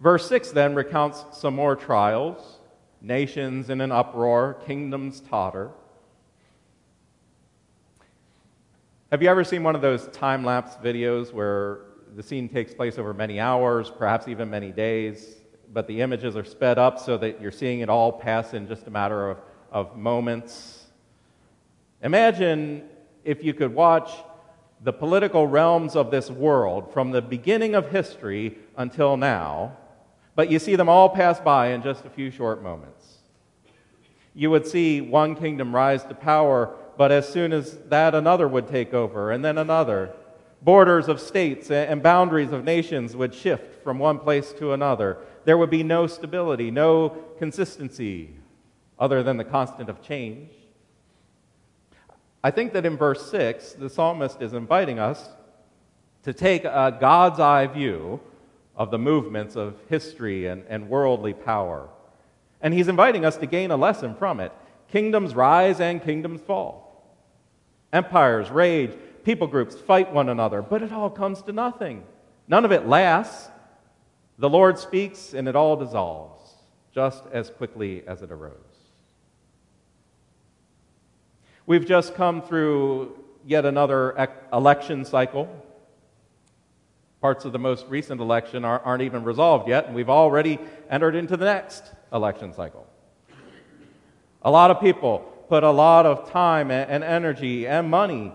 Verse 0.00 0.26
6 0.28 0.52
then 0.52 0.74
recounts 0.74 1.24
some 1.32 1.54
more 1.54 1.76
trials 1.76 2.60
nations 3.02 3.70
in 3.70 3.80
an 3.80 3.92
uproar, 3.92 4.60
kingdoms 4.66 5.20
totter. 5.20 5.70
Have 9.10 9.22
you 9.22 9.28
ever 9.28 9.42
seen 9.42 9.62
one 9.62 9.74
of 9.74 9.82
those 9.82 10.06
time 10.08 10.44
lapse 10.44 10.76
videos 10.76 11.32
where 11.32 11.80
the 12.14 12.22
scene 12.22 12.48
takes 12.48 12.74
place 12.74 12.98
over 12.98 13.14
many 13.14 13.40
hours, 13.40 13.90
perhaps 13.90 14.28
even 14.28 14.50
many 14.50 14.70
days, 14.70 15.36
but 15.72 15.86
the 15.86 16.00
images 16.00 16.36
are 16.36 16.44
sped 16.44 16.78
up 16.78 16.98
so 16.98 17.16
that 17.18 17.40
you're 17.40 17.50
seeing 17.50 17.80
it 17.80 17.88
all 17.88 18.12
pass 18.12 18.54
in 18.54 18.68
just 18.68 18.86
a 18.86 18.90
matter 18.90 19.30
of, 19.30 19.38
of 19.72 19.96
moments? 19.96 20.86
Imagine 22.02 22.88
if 23.24 23.42
you 23.42 23.54
could 23.54 23.74
watch 23.74 24.10
the 24.82 24.92
political 24.92 25.46
realms 25.46 25.96
of 25.96 26.10
this 26.10 26.30
world 26.30 26.92
from 26.92 27.10
the 27.10 27.20
beginning 27.20 27.74
of 27.74 27.90
history 27.90 28.56
until 28.76 29.16
now 29.16 29.76
but 30.34 30.50
you 30.50 30.58
see 30.58 30.76
them 30.76 30.88
all 30.88 31.08
pass 31.08 31.40
by 31.40 31.68
in 31.68 31.82
just 31.82 32.04
a 32.04 32.10
few 32.10 32.30
short 32.30 32.62
moments. 32.62 33.18
You 34.34 34.50
would 34.50 34.66
see 34.66 35.00
one 35.00 35.34
kingdom 35.34 35.74
rise 35.74 36.04
to 36.04 36.14
power, 36.14 36.74
but 36.96 37.10
as 37.10 37.28
soon 37.28 37.52
as 37.52 37.78
that, 37.88 38.14
another 38.14 38.46
would 38.46 38.68
take 38.68 38.94
over, 38.94 39.32
and 39.32 39.44
then 39.44 39.58
another. 39.58 40.14
Borders 40.62 41.08
of 41.08 41.20
states 41.20 41.70
and 41.70 42.02
boundaries 42.02 42.52
of 42.52 42.64
nations 42.64 43.16
would 43.16 43.34
shift 43.34 43.82
from 43.82 43.98
one 43.98 44.18
place 44.18 44.52
to 44.54 44.72
another. 44.72 45.18
There 45.44 45.56
would 45.56 45.70
be 45.70 45.82
no 45.82 46.06
stability, 46.06 46.70
no 46.70 47.16
consistency, 47.38 48.34
other 48.98 49.22
than 49.22 49.38
the 49.38 49.44
constant 49.44 49.88
of 49.88 50.02
change. 50.02 50.50
I 52.44 52.50
think 52.50 52.72
that 52.74 52.86
in 52.86 52.96
verse 52.96 53.30
6, 53.30 53.72
the 53.72 53.90
psalmist 53.90 54.40
is 54.40 54.52
inviting 54.52 54.98
us 54.98 55.28
to 56.22 56.32
take 56.32 56.64
a 56.64 56.96
God's 57.00 57.40
eye 57.40 57.66
view 57.66 58.20
of 58.80 58.90
the 58.90 58.98
movements 58.98 59.56
of 59.56 59.76
history 59.90 60.46
and, 60.46 60.64
and 60.66 60.88
worldly 60.88 61.34
power. 61.34 61.86
And 62.62 62.72
he's 62.72 62.88
inviting 62.88 63.26
us 63.26 63.36
to 63.36 63.46
gain 63.46 63.70
a 63.70 63.76
lesson 63.76 64.14
from 64.14 64.40
it. 64.40 64.52
Kingdoms 64.88 65.34
rise 65.34 65.80
and 65.80 66.02
kingdoms 66.02 66.40
fall. 66.40 67.14
Empires 67.92 68.48
rage, 68.48 68.92
people 69.22 69.46
groups 69.48 69.74
fight 69.74 70.10
one 70.14 70.30
another, 70.30 70.62
but 70.62 70.82
it 70.82 70.92
all 70.92 71.10
comes 71.10 71.42
to 71.42 71.52
nothing. 71.52 72.04
None 72.48 72.64
of 72.64 72.72
it 72.72 72.86
lasts. 72.86 73.50
The 74.38 74.48
Lord 74.48 74.78
speaks 74.78 75.34
and 75.34 75.46
it 75.46 75.54
all 75.54 75.76
dissolves 75.76 76.50
just 76.94 77.22
as 77.32 77.50
quickly 77.50 78.02
as 78.06 78.22
it 78.22 78.32
arose. 78.32 78.54
We've 81.66 81.84
just 81.84 82.14
come 82.14 82.40
through 82.40 83.14
yet 83.44 83.66
another 83.66 84.30
election 84.54 85.04
cycle. 85.04 85.50
Parts 87.20 87.44
of 87.44 87.52
the 87.52 87.58
most 87.58 87.86
recent 87.88 88.20
election 88.20 88.64
aren't 88.64 89.02
even 89.02 89.24
resolved 89.24 89.68
yet, 89.68 89.86
and 89.86 89.94
we've 89.94 90.08
already 90.08 90.58
entered 90.88 91.14
into 91.14 91.36
the 91.36 91.44
next 91.44 91.84
election 92.12 92.52
cycle. 92.54 92.86
A 94.42 94.50
lot 94.50 94.70
of 94.70 94.80
people 94.80 95.18
put 95.48 95.62
a 95.62 95.70
lot 95.70 96.06
of 96.06 96.30
time 96.30 96.70
and 96.70 97.04
energy 97.04 97.66
and 97.66 97.90
money 97.90 98.32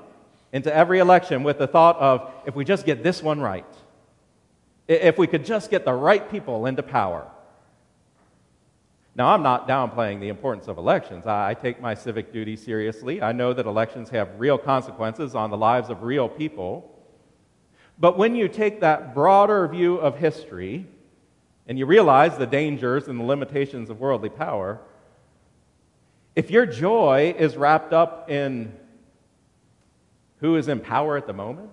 into 0.54 0.74
every 0.74 1.00
election 1.00 1.44
with 1.44 1.58
the 1.58 1.66
thought 1.66 1.98
of 1.98 2.32
if 2.46 2.56
we 2.56 2.64
just 2.64 2.86
get 2.86 3.02
this 3.02 3.24
one 3.24 3.42
right, 3.42 3.66
if 4.88 5.18
we 5.18 5.26
could 5.26 5.44
just 5.44 5.72
get 5.72 5.84
the 5.84 5.94
right 5.94 6.30
people 6.30 6.68
into 6.68 6.84
power. 6.84 7.28
Now, 9.16 9.30
I'm 9.30 9.42
not 9.42 9.68
downplaying 9.68 10.20
the 10.20 10.28
importance 10.28 10.68
of 10.68 10.78
elections. 10.78 11.26
I 11.26 11.56
take 11.56 11.82
my 11.82 11.96
civic 11.96 12.32
duty 12.32 12.56
seriously. 12.56 13.22
I 13.22 13.32
know 13.32 13.52
that 13.54 13.66
elections 13.66 14.10
have 14.10 14.30
real 14.38 14.58
consequences 14.58 15.34
on 15.34 15.50
the 15.50 15.58
lives 15.58 15.90
of 15.90 16.04
real 16.04 16.30
people. 16.30 16.92
But 17.98 18.18
when 18.18 18.36
you 18.36 18.48
take 18.48 18.82
that 18.82 19.14
broader 19.14 19.68
view 19.68 19.98
of 19.98 20.18
history 20.18 20.86
and 21.68 21.80
you 21.80 21.86
realize 21.86 22.38
the 22.38 22.46
dangers 22.46 23.08
and 23.08 23.20
the 23.20 23.24
limitations 23.24 23.90
of 23.90 24.00
worldly 24.00 24.30
power, 24.30 24.80
if 26.36 26.52
your 26.52 26.66
joy 26.66 27.34
is 27.38 27.56
wrapped 27.56 27.94
up 27.94 28.30
in 28.30 28.74
who 30.40 30.58
is 30.58 30.68
in 30.68 30.82
power 30.82 31.16
at 31.16 31.28
the 31.28 31.34
moment, 31.34 31.70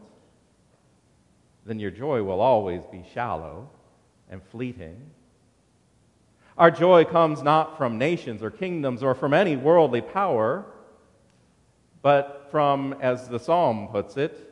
then 1.66 1.78
your 1.78 1.90
joy 1.90 2.22
will 2.22 2.40
always 2.40 2.82
be 2.90 3.04
shallow 3.12 3.68
and 4.30 4.40
fleeting. 4.50 4.96
Our 6.56 6.70
joy 6.70 7.04
comes 7.04 7.42
not 7.42 7.76
from 7.76 7.98
nations 7.98 8.42
or 8.42 8.50
kingdoms 8.50 9.02
or 9.02 9.14
from 9.14 9.34
any 9.34 9.56
worldly 9.56 10.00
power, 10.00 10.64
but 12.02 12.48
from, 12.50 12.94
as 13.00 13.28
the 13.28 13.38
psalm 13.38 13.88
puts 13.88 14.16
it, 14.16 14.51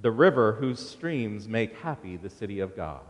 the 0.00 0.10
river 0.10 0.52
whose 0.52 0.78
streams 0.78 1.48
make 1.48 1.76
happy 1.78 2.16
the 2.16 2.30
city 2.30 2.60
of 2.60 2.76
God. 2.76 3.00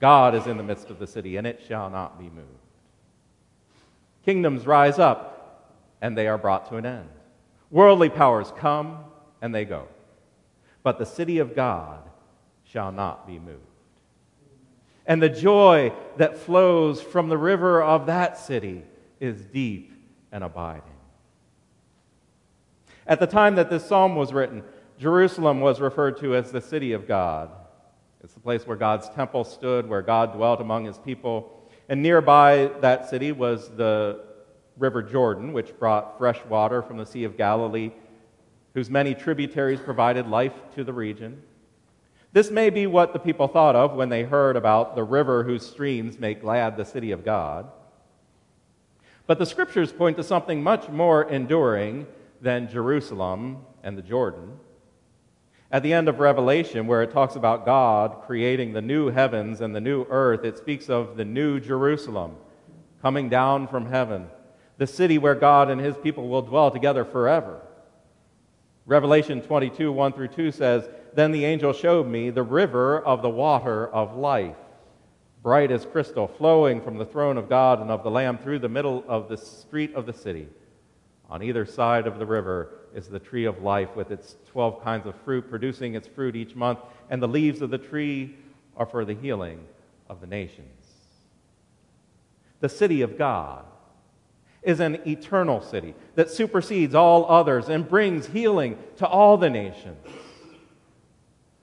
God 0.00 0.34
is 0.34 0.46
in 0.46 0.56
the 0.56 0.62
midst 0.62 0.90
of 0.90 0.98
the 0.98 1.06
city, 1.06 1.36
and 1.36 1.46
it 1.46 1.62
shall 1.66 1.90
not 1.90 2.18
be 2.18 2.30
moved. 2.30 2.46
Kingdoms 4.24 4.66
rise 4.66 4.98
up, 4.98 5.74
and 6.00 6.16
they 6.16 6.28
are 6.28 6.38
brought 6.38 6.68
to 6.68 6.76
an 6.76 6.86
end. 6.86 7.08
Worldly 7.70 8.08
powers 8.08 8.52
come, 8.56 8.98
and 9.42 9.54
they 9.54 9.64
go. 9.64 9.88
But 10.82 10.98
the 10.98 11.06
city 11.06 11.38
of 11.38 11.56
God 11.56 12.02
shall 12.64 12.92
not 12.92 13.26
be 13.26 13.38
moved. 13.38 13.62
And 15.06 15.22
the 15.22 15.28
joy 15.28 15.92
that 16.18 16.38
flows 16.38 17.00
from 17.00 17.28
the 17.28 17.38
river 17.38 17.82
of 17.82 18.06
that 18.06 18.38
city 18.38 18.84
is 19.18 19.44
deep 19.44 19.92
and 20.30 20.44
abiding. 20.44 20.82
At 23.06 23.18
the 23.18 23.26
time 23.26 23.54
that 23.54 23.70
this 23.70 23.86
psalm 23.86 24.16
was 24.16 24.34
written, 24.34 24.62
Jerusalem 24.98 25.60
was 25.60 25.80
referred 25.80 26.18
to 26.18 26.34
as 26.34 26.50
the 26.50 26.60
city 26.60 26.92
of 26.92 27.06
God. 27.06 27.50
It's 28.22 28.34
the 28.34 28.40
place 28.40 28.66
where 28.66 28.76
God's 28.76 29.08
temple 29.10 29.44
stood, 29.44 29.88
where 29.88 30.02
God 30.02 30.32
dwelt 30.32 30.60
among 30.60 30.86
his 30.86 30.98
people. 30.98 31.70
And 31.88 32.02
nearby 32.02 32.70
that 32.80 33.08
city 33.08 33.30
was 33.30 33.68
the 33.68 34.24
River 34.76 35.02
Jordan, 35.02 35.52
which 35.52 35.78
brought 35.78 36.18
fresh 36.18 36.44
water 36.46 36.82
from 36.82 36.98
the 36.98 37.06
Sea 37.06 37.24
of 37.24 37.36
Galilee, 37.36 37.92
whose 38.74 38.90
many 38.90 39.14
tributaries 39.14 39.80
provided 39.80 40.26
life 40.26 40.52
to 40.74 40.82
the 40.82 40.92
region. 40.92 41.42
This 42.32 42.50
may 42.50 42.68
be 42.68 42.86
what 42.86 43.12
the 43.12 43.18
people 43.18 43.48
thought 43.48 43.76
of 43.76 43.94
when 43.94 44.08
they 44.08 44.24
heard 44.24 44.56
about 44.56 44.96
the 44.96 45.04
river 45.04 45.44
whose 45.44 45.64
streams 45.64 46.18
make 46.18 46.42
glad 46.42 46.76
the 46.76 46.84
city 46.84 47.12
of 47.12 47.24
God. 47.24 47.70
But 49.26 49.38
the 49.38 49.46
scriptures 49.46 49.92
point 49.92 50.16
to 50.16 50.24
something 50.24 50.62
much 50.62 50.88
more 50.88 51.28
enduring 51.30 52.06
than 52.40 52.68
Jerusalem 52.68 53.64
and 53.82 53.96
the 53.96 54.02
Jordan. 54.02 54.58
At 55.70 55.82
the 55.82 55.92
end 55.92 56.08
of 56.08 56.18
Revelation, 56.18 56.86
where 56.86 57.02
it 57.02 57.12
talks 57.12 57.36
about 57.36 57.66
God 57.66 58.22
creating 58.26 58.72
the 58.72 58.80
new 58.80 59.08
heavens 59.08 59.60
and 59.60 59.74
the 59.74 59.80
new 59.80 60.06
earth, 60.08 60.42
it 60.44 60.56
speaks 60.56 60.88
of 60.88 61.16
the 61.16 61.26
new 61.26 61.60
Jerusalem 61.60 62.36
coming 63.02 63.28
down 63.28 63.68
from 63.68 63.86
heaven, 63.86 64.28
the 64.78 64.86
city 64.86 65.18
where 65.18 65.34
God 65.34 65.70
and 65.70 65.80
his 65.80 65.96
people 65.98 66.28
will 66.28 66.40
dwell 66.40 66.70
together 66.70 67.04
forever. 67.04 67.60
Revelation 68.86 69.42
22, 69.42 69.92
1 69.92 70.12
through 70.14 70.28
2 70.28 70.50
says, 70.52 70.88
Then 71.14 71.32
the 71.32 71.44
angel 71.44 71.74
showed 71.74 72.06
me 72.06 72.30
the 72.30 72.42
river 72.42 72.98
of 72.98 73.20
the 73.20 73.28
water 73.28 73.86
of 73.88 74.16
life, 74.16 74.56
bright 75.42 75.70
as 75.70 75.84
crystal, 75.84 76.26
flowing 76.26 76.80
from 76.80 76.96
the 76.96 77.04
throne 77.04 77.36
of 77.36 77.50
God 77.50 77.82
and 77.82 77.90
of 77.90 78.02
the 78.02 78.10
Lamb 78.10 78.38
through 78.38 78.60
the 78.60 78.70
middle 78.70 79.04
of 79.06 79.28
the 79.28 79.36
street 79.36 79.94
of 79.94 80.06
the 80.06 80.14
city. 80.14 80.48
On 81.30 81.42
either 81.42 81.66
side 81.66 82.06
of 82.06 82.18
the 82.18 82.26
river 82.26 82.70
is 82.94 83.08
the 83.08 83.18
tree 83.18 83.44
of 83.44 83.62
life 83.62 83.94
with 83.94 84.10
its 84.10 84.36
12 84.50 84.82
kinds 84.82 85.06
of 85.06 85.14
fruit, 85.24 85.50
producing 85.50 85.94
its 85.94 86.08
fruit 86.08 86.34
each 86.34 86.54
month, 86.54 86.78
and 87.10 87.22
the 87.22 87.28
leaves 87.28 87.60
of 87.60 87.70
the 87.70 87.78
tree 87.78 88.34
are 88.76 88.86
for 88.86 89.04
the 89.04 89.14
healing 89.14 89.60
of 90.08 90.20
the 90.20 90.26
nations. 90.26 90.66
The 92.60 92.68
city 92.68 93.02
of 93.02 93.18
God 93.18 93.64
is 94.62 94.80
an 94.80 95.00
eternal 95.06 95.60
city 95.60 95.94
that 96.14 96.30
supersedes 96.30 96.94
all 96.94 97.30
others 97.30 97.68
and 97.68 97.88
brings 97.88 98.26
healing 98.26 98.78
to 98.96 99.06
all 99.06 99.36
the 99.36 99.50
nations. 99.50 100.04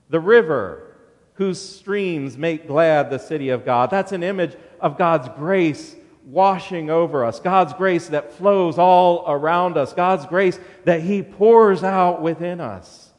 The 0.08 0.20
river 0.20 0.96
whose 1.34 1.60
streams 1.60 2.38
make 2.38 2.66
glad 2.66 3.10
the 3.10 3.18
city 3.18 3.50
of 3.50 3.64
God, 3.64 3.90
that's 3.90 4.12
an 4.12 4.22
image 4.22 4.56
of 4.80 4.96
God's 4.96 5.28
grace 5.36 5.96
washing 6.26 6.90
over 6.90 7.24
us, 7.24 7.38
God's 7.38 7.72
grace 7.72 8.08
that 8.08 8.32
flows 8.32 8.78
all 8.78 9.24
around 9.28 9.78
us, 9.78 9.92
God's 9.92 10.26
grace 10.26 10.58
that 10.84 11.00
He 11.00 11.22
pours 11.22 11.84
out 11.84 12.20
within 12.20 12.60
us. 12.60 13.12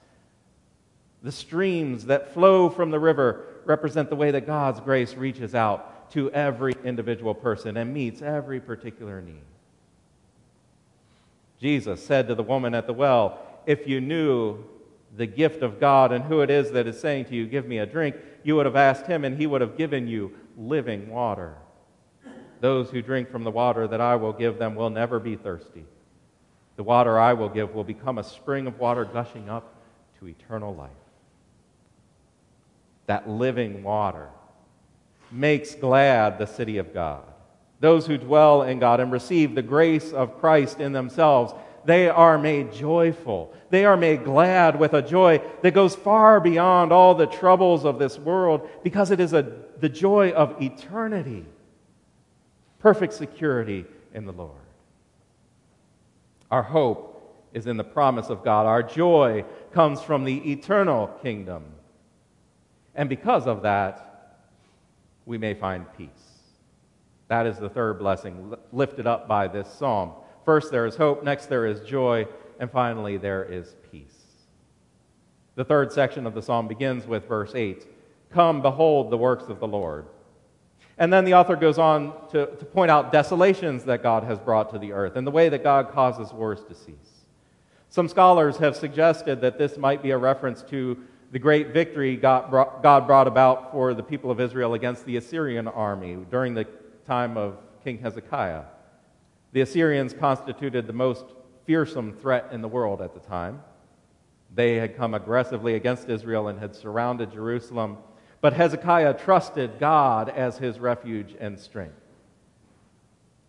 The 1.24 1.32
streams 1.32 2.06
that 2.06 2.34
flow 2.34 2.70
from 2.70 2.92
the 2.92 3.00
river 3.00 3.46
represent 3.66 4.10
the 4.10 4.16
way 4.16 4.32
that 4.32 4.46
God's 4.46 4.82
grace 4.82 5.16
reaches 5.16 5.56
out 5.56 6.12
to 6.12 6.32
every 6.32 6.74
individual 6.84 7.34
person 7.34 7.78
and 7.78 7.94
meets 7.94 8.22
every 8.22 8.60
particular 8.60 9.22
need. 9.22 9.42
Jesus 11.60 12.06
said 12.06 12.28
to 12.28 12.36
the 12.36 12.44
woman 12.44 12.76
at 12.76 12.88
the 12.88 12.94
well, 12.94 13.40
If 13.66 13.88
you 13.88 14.00
knew 14.00 14.64
the 15.16 15.26
gift 15.26 15.64
of 15.64 15.80
God 15.80 16.12
and 16.12 16.24
who 16.24 16.42
it 16.42 16.50
is 16.50 16.72
that 16.72 16.88
is 16.88 17.00
saying 17.00 17.26
to 17.26 17.36
you, 17.36 17.48
Give 17.48 17.66
me 17.66 17.80
a 17.80 17.86
drink, 17.86 18.16
you 18.44 18.56
would 18.56 18.66
have 18.66 18.76
asked 18.76 19.08
him, 19.08 19.26
and 19.26 19.38
he 19.38 19.48
would 19.48 19.62
have 19.62 19.78
given 19.78 20.08
you 20.08 20.34
living 20.58 21.10
water. 21.10 21.56
Those 22.60 22.90
who 22.90 23.02
drink 23.02 23.30
from 23.30 23.44
the 23.44 23.52
water 23.52 23.88
that 23.88 24.02
I 24.02 24.16
will 24.16 24.34
give 24.34 24.58
them 24.58 24.76
will 24.76 24.90
never 24.90 25.20
be 25.20 25.36
thirsty. 25.36 25.86
The 26.76 26.84
water 26.84 27.20
I 27.20 27.34
will 27.34 27.50
give 27.50 27.74
will 27.74 27.84
become 27.84 28.18
a 28.18 28.24
spring 28.24 28.68
of 28.68 28.80
water 28.80 29.06
gushing 29.06 29.50
up 29.50 29.76
to 30.20 30.28
eternal 30.28 30.76
life. 30.76 30.90
That 33.08 33.30
living 33.30 33.84
water 33.84 34.30
makes 35.32 35.76
glad 35.76 36.38
the 36.38 36.46
city 36.46 36.78
of 36.78 36.94
God. 36.94 37.24
Those 37.80 38.08
who 38.08 38.18
dwell 38.18 38.64
in 38.64 38.80
God 38.80 39.00
and 39.00 39.12
receive 39.12 39.54
the 39.54 39.62
grace 39.62 40.12
of 40.12 40.40
Christ 40.40 40.80
in 40.80 40.94
themselves, 40.94 41.54
they 41.86 42.10
are 42.10 42.38
made 42.38 42.74
joyful. 42.74 43.54
They 43.70 43.86
are 43.86 43.98
made 43.98 44.24
glad 44.24 44.80
with 44.80 44.94
a 44.94 45.02
joy 45.02 45.42
that 45.62 45.74
goes 45.74 45.96
far 45.96 46.40
beyond 46.40 46.92
all 46.92 47.14
the 47.14 47.28
troubles 47.28 47.86
of 47.86 48.00
this 48.00 48.18
world 48.18 48.68
because 48.84 49.12
it 49.12 49.20
is 49.20 49.34
a, 49.34 49.52
the 49.80 49.90
joy 49.90 50.32
of 50.32 50.62
eternity 50.62 51.46
perfect 52.80 53.14
security 53.14 53.86
in 54.14 54.26
the 54.26 54.32
Lord. 54.32 54.52
Our 56.50 56.64
hope 56.64 57.14
is 57.54 57.68
in 57.68 57.78
the 57.78 57.84
promise 57.84 58.30
of 58.30 58.44
God. 58.44 58.66
Our 58.66 58.84
joy 58.84 59.46
comes 59.72 60.02
from 60.02 60.24
the 60.24 60.52
eternal 60.52 61.08
kingdom. 61.22 61.66
And 62.96 63.10
because 63.10 63.48
of 63.48 63.64
that, 63.64 64.40
we 65.26 65.38
may 65.38 65.54
find 65.54 65.86
peace. 65.98 66.10
That 67.28 67.46
is 67.46 67.58
the 67.58 67.70
third 67.70 68.00
blessing 68.00 68.56
lifted 68.72 69.06
up 69.06 69.28
by 69.28 69.48
this 69.48 69.68
psalm. 69.72 70.14
First, 70.46 70.72
there 70.72 70.86
is 70.86 70.96
hope. 70.96 71.24
Next, 71.24 71.48
there 71.48 71.66
is 71.66 71.82
joy. 71.82 72.28
And 72.60 72.72
finally, 72.72 73.18
there 73.18 73.44
is 73.44 73.76
peace. 73.92 74.24
The 75.56 75.66
third 75.66 75.92
section 75.92 76.26
of 76.26 76.34
the 76.34 76.42
psalm 76.42 76.68
begins 76.68 77.06
with 77.06 77.28
verse 77.28 77.54
8 77.54 77.86
Come, 78.32 78.62
behold 78.62 79.10
the 79.10 79.18
works 79.18 79.46
of 79.46 79.60
the 79.60 79.68
Lord. 79.68 80.06
And 80.98 81.14
then 81.14 81.26
the 81.26 81.36
author 81.36 81.56
goes 81.56 81.78
on 81.78 82.14
to, 82.30 82.48
to 82.48 82.66
point 82.66 82.90
out 82.90 83.12
desolations 83.12 83.84
that 83.84 84.02
God 84.02 84.24
has 84.24 84.40
brought 84.40 84.72
to 84.72 84.80
the 84.80 84.94
earth 84.94 85.16
and 85.16 85.28
the 85.28 85.32
way 85.32 85.50
that 85.50 85.64
God 85.64 85.92
causes 85.92 86.34
wars 86.34 86.64
to 86.66 86.76
cease. 86.76 87.26
Some 87.90 88.08
scholars 88.08 88.58
have 88.58 88.76
suggested 88.76 89.42
that 89.42 89.58
this 89.58 89.78
might 89.78 90.02
be 90.02 90.12
a 90.12 90.18
reference 90.18 90.64
to 90.64 90.98
the 91.32 91.40
great 91.40 91.74
victory 91.74 92.16
God 92.16 92.50
brought, 92.50 92.82
God 92.82 93.06
brought 93.06 93.28
about 93.28 93.72
for 93.72 93.94
the 93.94 94.04
people 94.04 94.32
of 94.32 94.40
Israel 94.40 94.74
against 94.74 95.06
the 95.06 95.18
Assyrian 95.18 95.68
army 95.68 96.18
during 96.32 96.54
the 96.54 96.66
time 97.06 97.38
of 97.38 97.58
King 97.84 98.00
Hezekiah. 98.00 98.64
The 99.52 99.62
Assyrians 99.62 100.14
constituted 100.14 100.88
the 100.88 100.94
most 100.94 101.26
fearsome 101.66 102.14
threat 102.14 102.48
in 102.52 102.62
the 102.62 102.68
world 102.68 103.02
at 103.02 103.14
the 103.14 103.20
time. 103.20 103.62
They 104.54 104.76
had 104.76 104.96
come 104.96 105.14
aggressively 105.14 105.76
against 105.76 106.10
Israel 106.10 106.48
and 106.48 106.60
had 106.60 106.76
surrounded 106.76 107.32
Jerusalem 107.32 107.98
but 108.42 108.54
Hezekiah 108.54 109.16
trusted 109.16 109.80
God 109.80 110.30
as 110.30 110.58
his 110.58 110.80
refuge 110.80 111.36
and 111.40 111.60
strength. 111.60 112.00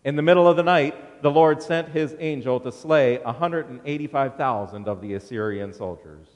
In 0.03 0.15
the 0.15 0.21
middle 0.21 0.47
of 0.47 0.55
the 0.55 0.63
night, 0.63 1.21
the 1.21 1.31
Lord 1.31 1.61
sent 1.61 1.89
his 1.89 2.15
angel 2.19 2.59
to 2.61 2.71
slay 2.71 3.17
185,000 3.17 4.87
of 4.87 5.01
the 5.01 5.13
Assyrian 5.13 5.73
soldiers. 5.73 6.27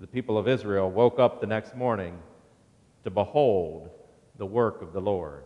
The 0.00 0.06
people 0.06 0.36
of 0.36 0.48
Israel 0.48 0.90
woke 0.90 1.18
up 1.18 1.40
the 1.40 1.46
next 1.46 1.76
morning 1.76 2.18
to 3.04 3.10
behold 3.10 3.90
the 4.36 4.46
work 4.46 4.82
of 4.82 4.92
the 4.92 5.00
Lord 5.00 5.44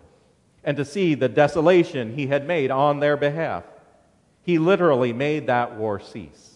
and 0.64 0.76
to 0.76 0.84
see 0.84 1.14
the 1.14 1.28
desolation 1.28 2.14
he 2.14 2.26
had 2.26 2.46
made 2.46 2.70
on 2.70 3.00
their 3.00 3.16
behalf. 3.16 3.64
He 4.42 4.58
literally 4.58 5.12
made 5.12 5.46
that 5.46 5.76
war 5.76 6.00
cease. 6.00 6.47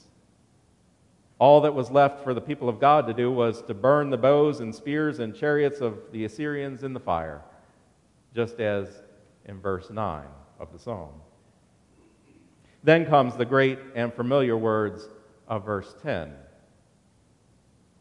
All 1.43 1.63
that 1.63 1.75
was 1.75 1.91
left 1.91 2.23
for 2.23 2.35
the 2.35 2.41
people 2.41 2.69
of 2.69 2.79
God 2.79 3.05
to 3.09 3.13
do 3.13 3.29
was 3.29 3.63
to 3.63 3.75
burn 3.75 4.11
the 4.11 4.17
bows 4.17 4.61
and 4.61 4.73
spears 4.73 5.19
and 5.19 5.35
chariots 5.35 5.81
of 5.81 5.99
the 6.13 6.25
Assyrians 6.25 6.85
in 6.85 6.93
the 6.93 7.01
fire, 7.01 7.43
just 8.33 8.61
as 8.61 9.03
in 9.47 9.61
verse 9.61 9.91
9 9.91 10.25
of 10.61 10.73
the 10.73 10.79
psalm. 10.79 11.11
Then 12.85 13.05
comes 13.05 13.35
the 13.35 13.45
great 13.45 13.81
and 13.97 14.15
familiar 14.15 14.57
words 14.57 15.09
of 15.49 15.65
verse 15.65 15.97
10 16.05 16.33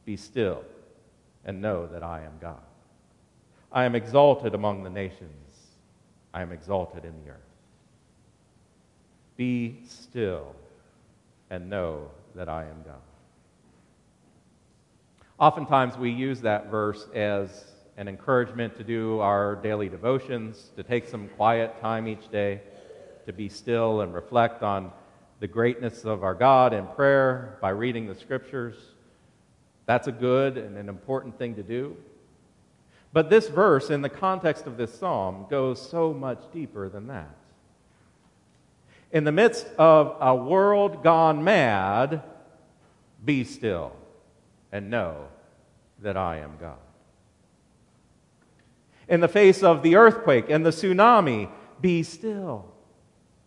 Be 0.05 0.15
still 0.17 0.63
and 1.43 1.59
know 1.63 1.87
that 1.87 2.03
I 2.03 2.21
am 2.21 2.33
God. 2.39 2.61
I 3.71 3.85
am 3.85 3.95
exalted 3.95 4.53
among 4.53 4.83
the 4.83 4.91
nations, 4.91 5.57
I 6.31 6.43
am 6.43 6.51
exalted 6.51 7.05
in 7.05 7.15
the 7.23 7.31
earth. 7.31 7.39
Be 9.35 9.79
still 9.87 10.53
and 11.49 11.71
know 11.71 12.11
that 12.35 12.47
I 12.47 12.65
am 12.65 12.83
God. 12.85 13.01
Oftentimes, 15.41 15.97
we 15.97 16.11
use 16.11 16.41
that 16.41 16.69
verse 16.69 17.07
as 17.15 17.65
an 17.97 18.07
encouragement 18.07 18.77
to 18.77 18.83
do 18.83 19.19
our 19.21 19.55
daily 19.55 19.89
devotions, 19.89 20.69
to 20.75 20.83
take 20.83 21.07
some 21.07 21.29
quiet 21.29 21.81
time 21.81 22.07
each 22.07 22.29
day, 22.29 22.61
to 23.25 23.33
be 23.33 23.49
still 23.49 24.01
and 24.01 24.13
reflect 24.13 24.61
on 24.61 24.91
the 25.39 25.47
greatness 25.47 26.05
of 26.05 26.23
our 26.23 26.35
God 26.35 26.73
in 26.73 26.85
prayer 26.85 27.57
by 27.59 27.71
reading 27.71 28.05
the 28.05 28.13
scriptures. 28.13 28.75
That's 29.87 30.05
a 30.05 30.11
good 30.11 30.59
and 30.59 30.77
an 30.77 30.87
important 30.87 31.39
thing 31.39 31.55
to 31.55 31.63
do. 31.63 31.97
But 33.11 33.31
this 33.31 33.47
verse, 33.47 33.89
in 33.89 34.03
the 34.03 34.09
context 34.09 34.67
of 34.67 34.77
this 34.77 34.93
psalm, 34.93 35.47
goes 35.49 35.81
so 35.81 36.13
much 36.13 36.39
deeper 36.53 36.87
than 36.87 37.07
that. 37.07 37.35
In 39.11 39.23
the 39.23 39.31
midst 39.31 39.65
of 39.79 40.15
a 40.21 40.35
world 40.35 41.01
gone 41.01 41.43
mad, 41.43 42.21
be 43.25 43.43
still 43.43 43.93
and 44.71 44.89
know 44.89 45.27
that 45.99 46.17
I 46.17 46.37
am 46.37 46.57
God. 46.59 46.77
In 49.07 49.19
the 49.19 49.27
face 49.27 49.61
of 49.63 49.83
the 49.83 49.95
earthquake 49.95 50.49
and 50.49 50.65
the 50.65 50.69
tsunami, 50.69 51.49
be 51.81 52.03
still 52.03 52.65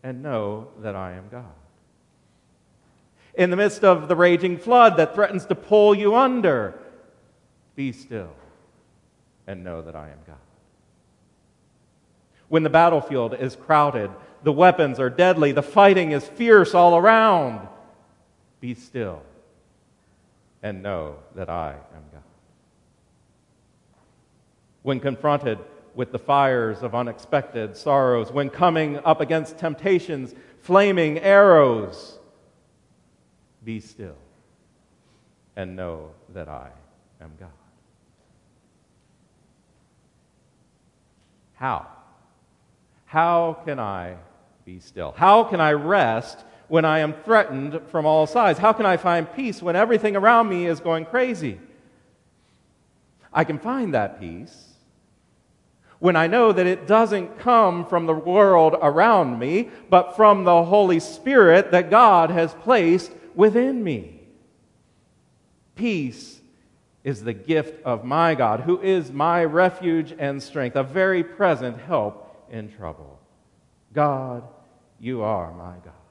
and 0.03 0.22
know 0.22 0.68
that 0.81 0.95
I 0.95 1.12
am 1.12 1.29
God. 1.31 1.45
In 3.35 3.51
the 3.51 3.57
midst 3.57 3.83
of 3.83 4.07
the 4.07 4.16
raging 4.16 4.59
flood 4.59 4.97
that 4.99 5.14
threatens 5.14 5.47
to 5.47 5.55
pull 5.55 5.95
you 5.95 6.14
under, 6.14 6.79
be 7.75 7.91
still 7.93 8.31
and 9.47 9.64
know 9.64 9.83
that 9.83 9.97
I 9.97 10.09
am 10.09 10.18
God. 10.27 10.37
When 12.49 12.62
the 12.62 12.70
battlefield 12.70 13.35
is 13.35 13.57
crowded, 13.57 14.11
The 14.45 14.53
weapons 14.53 15.01
are 15.01 15.11
deadly. 15.11 15.53
The 15.53 15.62
fighting 15.62 16.12
is 16.12 16.29
fierce 16.29 16.75
all 16.75 16.97
around. 16.97 17.66
Be 18.61 18.75
still 18.75 19.22
and 20.65 20.83
know 20.83 21.17
that 21.35 21.51
I 21.51 21.73
am 21.95 22.03
God. 22.11 22.23
When 24.83 24.99
confronted 24.99 25.59
with 25.95 26.11
the 26.11 26.19
fires 26.19 26.83
of 26.83 26.95
unexpected 26.95 27.77
sorrows, 27.77 28.33
when 28.33 28.49
coming 28.49 28.97
up 28.99 29.21
against 29.21 29.59
temptations, 29.59 30.35
flaming 30.62 31.19
arrows, 31.19 32.19
be 33.62 33.79
still 33.79 34.17
and 35.55 35.77
know 35.77 36.11
that 36.31 36.49
I 36.49 36.71
am 37.21 37.33
God. 37.39 37.51
How? 41.53 41.87
How 43.05 43.59
can 43.67 43.79
I 43.79 44.17
be 44.65 44.81
still? 44.81 45.12
How 45.17 45.45
can 45.45 45.61
I 45.61 45.73
rest 45.73 46.39
when 46.69 46.85
I 46.85 47.01
am 47.01 47.15
threatened 47.25 47.81
from 47.91 48.07
all 48.07 48.27
sides? 48.27 48.59
How 48.59 48.73
can 48.73 48.87
I 48.87 48.97
find 48.97 49.33
peace 49.35 49.62
when 49.62 49.77
everything 49.77 50.17
around 50.17 50.49
me 50.49 50.67
is 50.67 50.81
going 50.81 51.05
crazy? 51.07 51.61
I 53.33 53.45
can 53.45 53.59
find 53.59 53.95
that 53.95 54.21
peace 54.21 54.75
when 55.99 56.17
I 56.17 56.27
know 56.27 56.53
that 56.53 56.67
it 56.67 56.87
doesn't 56.87 57.39
come 57.39 57.87
from 57.87 58.07
the 58.07 58.15
world 58.15 58.77
around 58.83 59.39
me, 59.39 59.71
but 59.89 60.17
from 60.17 60.45
the 60.45 60.65
Holy 60.65 61.01
Spirit 61.01 61.71
that 61.71 61.91
God 61.91 62.31
has 62.31 62.53
placed 62.53 63.11
within 63.35 63.83
me. 63.83 64.21
Peace 65.75 66.41
is 67.05 67.23
the 67.23 67.33
gift 67.33 67.83
of 67.85 68.05
my 68.05 68.35
God, 68.35 68.61
who 68.61 68.81
is 68.81 69.12
my 69.12 69.45
refuge 69.45 70.15
and 70.19 70.43
strength, 70.43 70.77
a 70.77 70.83
very 70.83 71.25
present 71.25 71.79
help 71.79 72.47
in 72.51 72.71
trouble. 72.71 73.19
God, 73.93 74.45
you 75.01 75.23
are 75.23 75.53
my 75.53 75.77
God. 75.85 76.03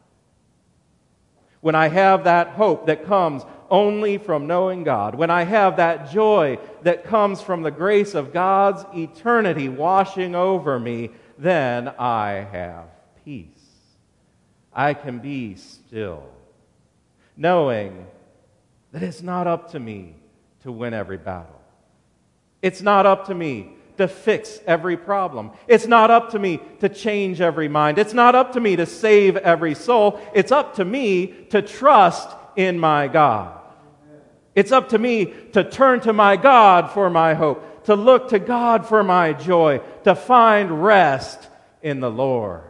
When 1.64 1.76
I 1.76 1.88
have 1.88 2.26
that 2.26 2.50
hope 2.50 2.88
that 2.88 3.06
comes 3.06 3.42
only 3.70 4.18
from 4.18 4.48
knowing 4.48 4.84
God, 4.84 5.16
when 5.16 5.30
I 5.30 5.44
have 5.44 5.78
that 5.78 6.12
joy 6.12 6.60
that 6.82 7.06
comes 7.06 7.42
from 7.42 7.62
the 7.62 7.72
grace 7.72 8.16
of 8.16 8.34
God's 8.34 8.84
eternity 8.94 9.70
washing 9.70 10.36
over 10.36 10.78
me, 10.78 11.12
then 11.38 11.88
I 11.98 12.46
have 12.52 12.88
peace. 13.24 13.48
I 14.74 14.94
can 14.94 15.20
be 15.20 15.56
still, 15.56 16.26
knowing 17.38 18.08
that 18.92 19.02
it's 19.02 19.22
not 19.22 19.48
up 19.48 19.72
to 19.72 19.80
me 19.80 20.18
to 20.64 20.72
win 20.74 20.94
every 20.94 21.18
battle. 21.18 21.62
It's 22.62 22.82
not 22.82 23.06
up 23.06 23.28
to 23.28 23.34
me 23.34 23.78
to 23.98 24.08
fix 24.08 24.60
every 24.66 24.98
problem. 24.98 25.52
It's 25.68 25.88
not 25.88 26.12
up 26.12 26.32
to 26.32 26.40
me 26.40 26.60
to 26.80 26.90
change 26.90 27.42
every 27.42 27.68
mind. 27.68 27.98
It's 27.98 28.14
not 28.14 28.36
up 28.36 28.54
to 28.54 28.60
me 28.60 28.76
to 28.76 28.86
save 28.86 29.38
every 29.38 29.76
soul. 29.76 30.20
It's 30.34 30.52
up 30.52 30.76
to 30.76 30.86
me 30.86 31.28
to 31.50 31.62
trust 31.62 32.30
in 32.56 32.80
my 32.80 33.08
God. 33.08 33.60
It's 34.56 34.72
up 34.72 34.90
to 34.90 34.98
me 34.98 35.34
to 35.54 35.64
turn 35.64 36.02
to 36.02 36.14
my 36.14 36.38
God 36.38 36.92
for 36.92 37.10
my 37.10 37.34
hope, 37.34 37.86
to 37.86 37.96
look 37.96 38.30
to 38.30 38.40
God 38.40 38.86
for 38.86 39.04
my 39.04 39.34
joy, 39.34 39.82
to 40.04 40.16
find 40.16 40.84
rest 40.84 41.48
in 41.82 42.00
the 42.00 42.12
Lord. 42.12 42.64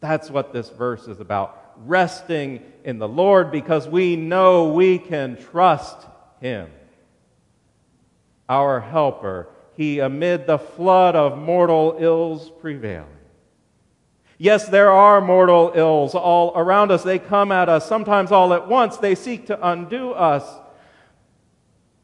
That's 0.00 0.30
what 0.30 0.52
this 0.52 0.68
verse 0.68 1.08
is 1.08 1.20
about. 1.20 1.74
Resting 1.84 2.62
in 2.84 2.98
the 2.98 3.08
Lord 3.08 3.50
because 3.50 3.88
we 3.88 4.16
know 4.16 4.68
we 4.68 4.98
can 4.98 5.36
trust 5.36 5.96
Him. 6.40 6.70
Our 8.48 8.80
helper, 8.80 9.48
He 9.76 9.98
amid 9.98 10.46
the 10.46 10.58
flood 10.58 11.16
of 11.16 11.38
mortal 11.38 11.96
ills 11.98 12.50
prevailing. 12.50 13.08
Yes, 14.38 14.68
there 14.68 14.90
are 14.90 15.20
mortal 15.20 15.72
ills 15.74 16.14
all 16.14 16.52
around 16.54 16.90
us. 16.90 17.02
They 17.02 17.18
come 17.18 17.50
at 17.50 17.68
us, 17.68 17.88
sometimes 17.88 18.30
all 18.30 18.52
at 18.52 18.68
once. 18.68 18.98
They 18.98 19.14
seek 19.14 19.46
to 19.46 19.66
undo 19.66 20.12
us. 20.12 20.44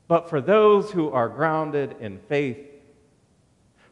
But 0.09 0.31
for 0.31 0.41
those 0.41 0.91
who 0.91 1.11
are 1.11 1.29
grounded 1.29 1.97
in 2.01 2.19
faith, 2.29 2.59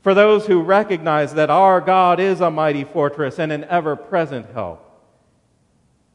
for 0.02 0.14
those 0.14 0.46
who 0.46 0.62
recognize 0.62 1.34
that 1.34 1.50
our 1.50 1.80
God 1.80 2.18
is 2.18 2.40
a 2.40 2.50
mighty 2.50 2.84
fortress 2.84 3.38
and 3.38 3.52
an 3.52 3.64
ever 3.64 3.94
present 3.94 4.46
help, 4.52 4.86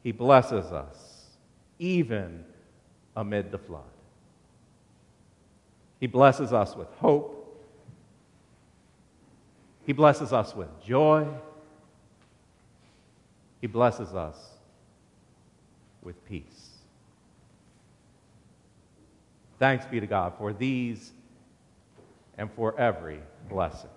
He 0.02 0.10
blesses 0.10 0.66
us, 0.72 1.26
even 1.78 2.44
amid 3.14 3.52
the 3.52 3.58
flood. 3.58 3.84
He 6.00 6.06
blesses 6.06 6.52
us 6.52 6.76
with 6.76 6.88
hope. 6.98 7.32
He 9.86 9.92
blesses 9.92 10.32
us 10.32 10.54
with 10.54 10.68
joy. 10.84 11.26
He 13.60 13.66
blesses 13.66 14.14
us 14.14 14.36
with 16.02 16.22
peace. 16.26 16.70
Thanks 19.58 19.86
be 19.86 20.00
to 20.00 20.06
God 20.06 20.34
for 20.36 20.52
these 20.52 21.12
and 22.36 22.50
for 22.52 22.78
every 22.78 23.20
blessing. 23.48 23.90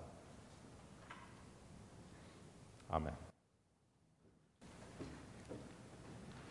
Amen. 2.90 3.12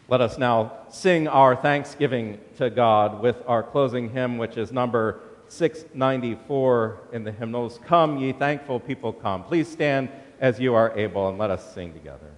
Let 0.08 0.22
us 0.22 0.38
now 0.38 0.72
sing 0.89 1.28
our 1.28 1.56
thanksgiving 1.56 2.39
to 2.58 2.70
God 2.70 3.22
with 3.22 3.38
our 3.47 3.62
closing 3.62 4.10
hymn, 4.10 4.38
which 4.38 4.58
is 4.58 4.72
number 4.72 5.22
694 5.52 7.10
in 7.14 7.24
the 7.24 7.32
hymnals. 7.32 7.80
Come, 7.86 8.18
ye 8.18 8.32
thankful 8.32 8.80
people, 8.80 9.12
come. 9.14 9.43
Please 9.43 9.68
stand 9.68 10.10
as 10.39 10.60
you 10.60 10.74
are 10.76 10.97
able 10.97 11.30
and 11.30 11.38
let 11.38 11.52
us 11.52 11.74
sing 11.74 11.93
together. 11.93 12.32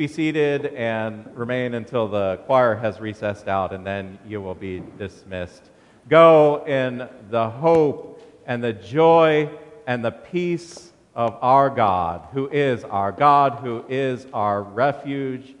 Be 0.00 0.08
seated 0.08 0.64
and 0.76 1.26
remain 1.36 1.74
until 1.74 2.08
the 2.08 2.38
choir 2.46 2.74
has 2.74 2.98
recessed 3.00 3.48
out, 3.48 3.70
and 3.74 3.86
then 3.86 4.18
you 4.26 4.40
will 4.40 4.54
be 4.54 4.82
dismissed. 4.96 5.64
Go 6.08 6.64
in 6.66 7.06
the 7.28 7.50
hope 7.50 8.18
and 8.46 8.64
the 8.64 8.72
joy 8.72 9.46
and 9.86 10.02
the 10.02 10.10
peace 10.10 10.92
of 11.14 11.36
our 11.42 11.68
God, 11.68 12.26
who 12.32 12.48
is 12.48 12.82
our 12.84 13.12
God, 13.12 13.58
who 13.62 13.84
is 13.90 14.26
our 14.32 14.62
refuge 14.62 15.54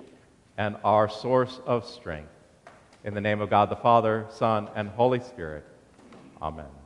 and 0.56 0.74
our 0.84 1.06
source 1.06 1.60
of 1.66 1.84
strength. 1.84 2.32
In 3.04 3.12
the 3.12 3.20
name 3.20 3.42
of 3.42 3.50
God 3.50 3.68
the 3.68 3.76
Father, 3.76 4.24
Son, 4.30 4.70
and 4.74 4.88
Holy 4.88 5.20
Spirit. 5.20 5.66
Amen. 6.40 6.79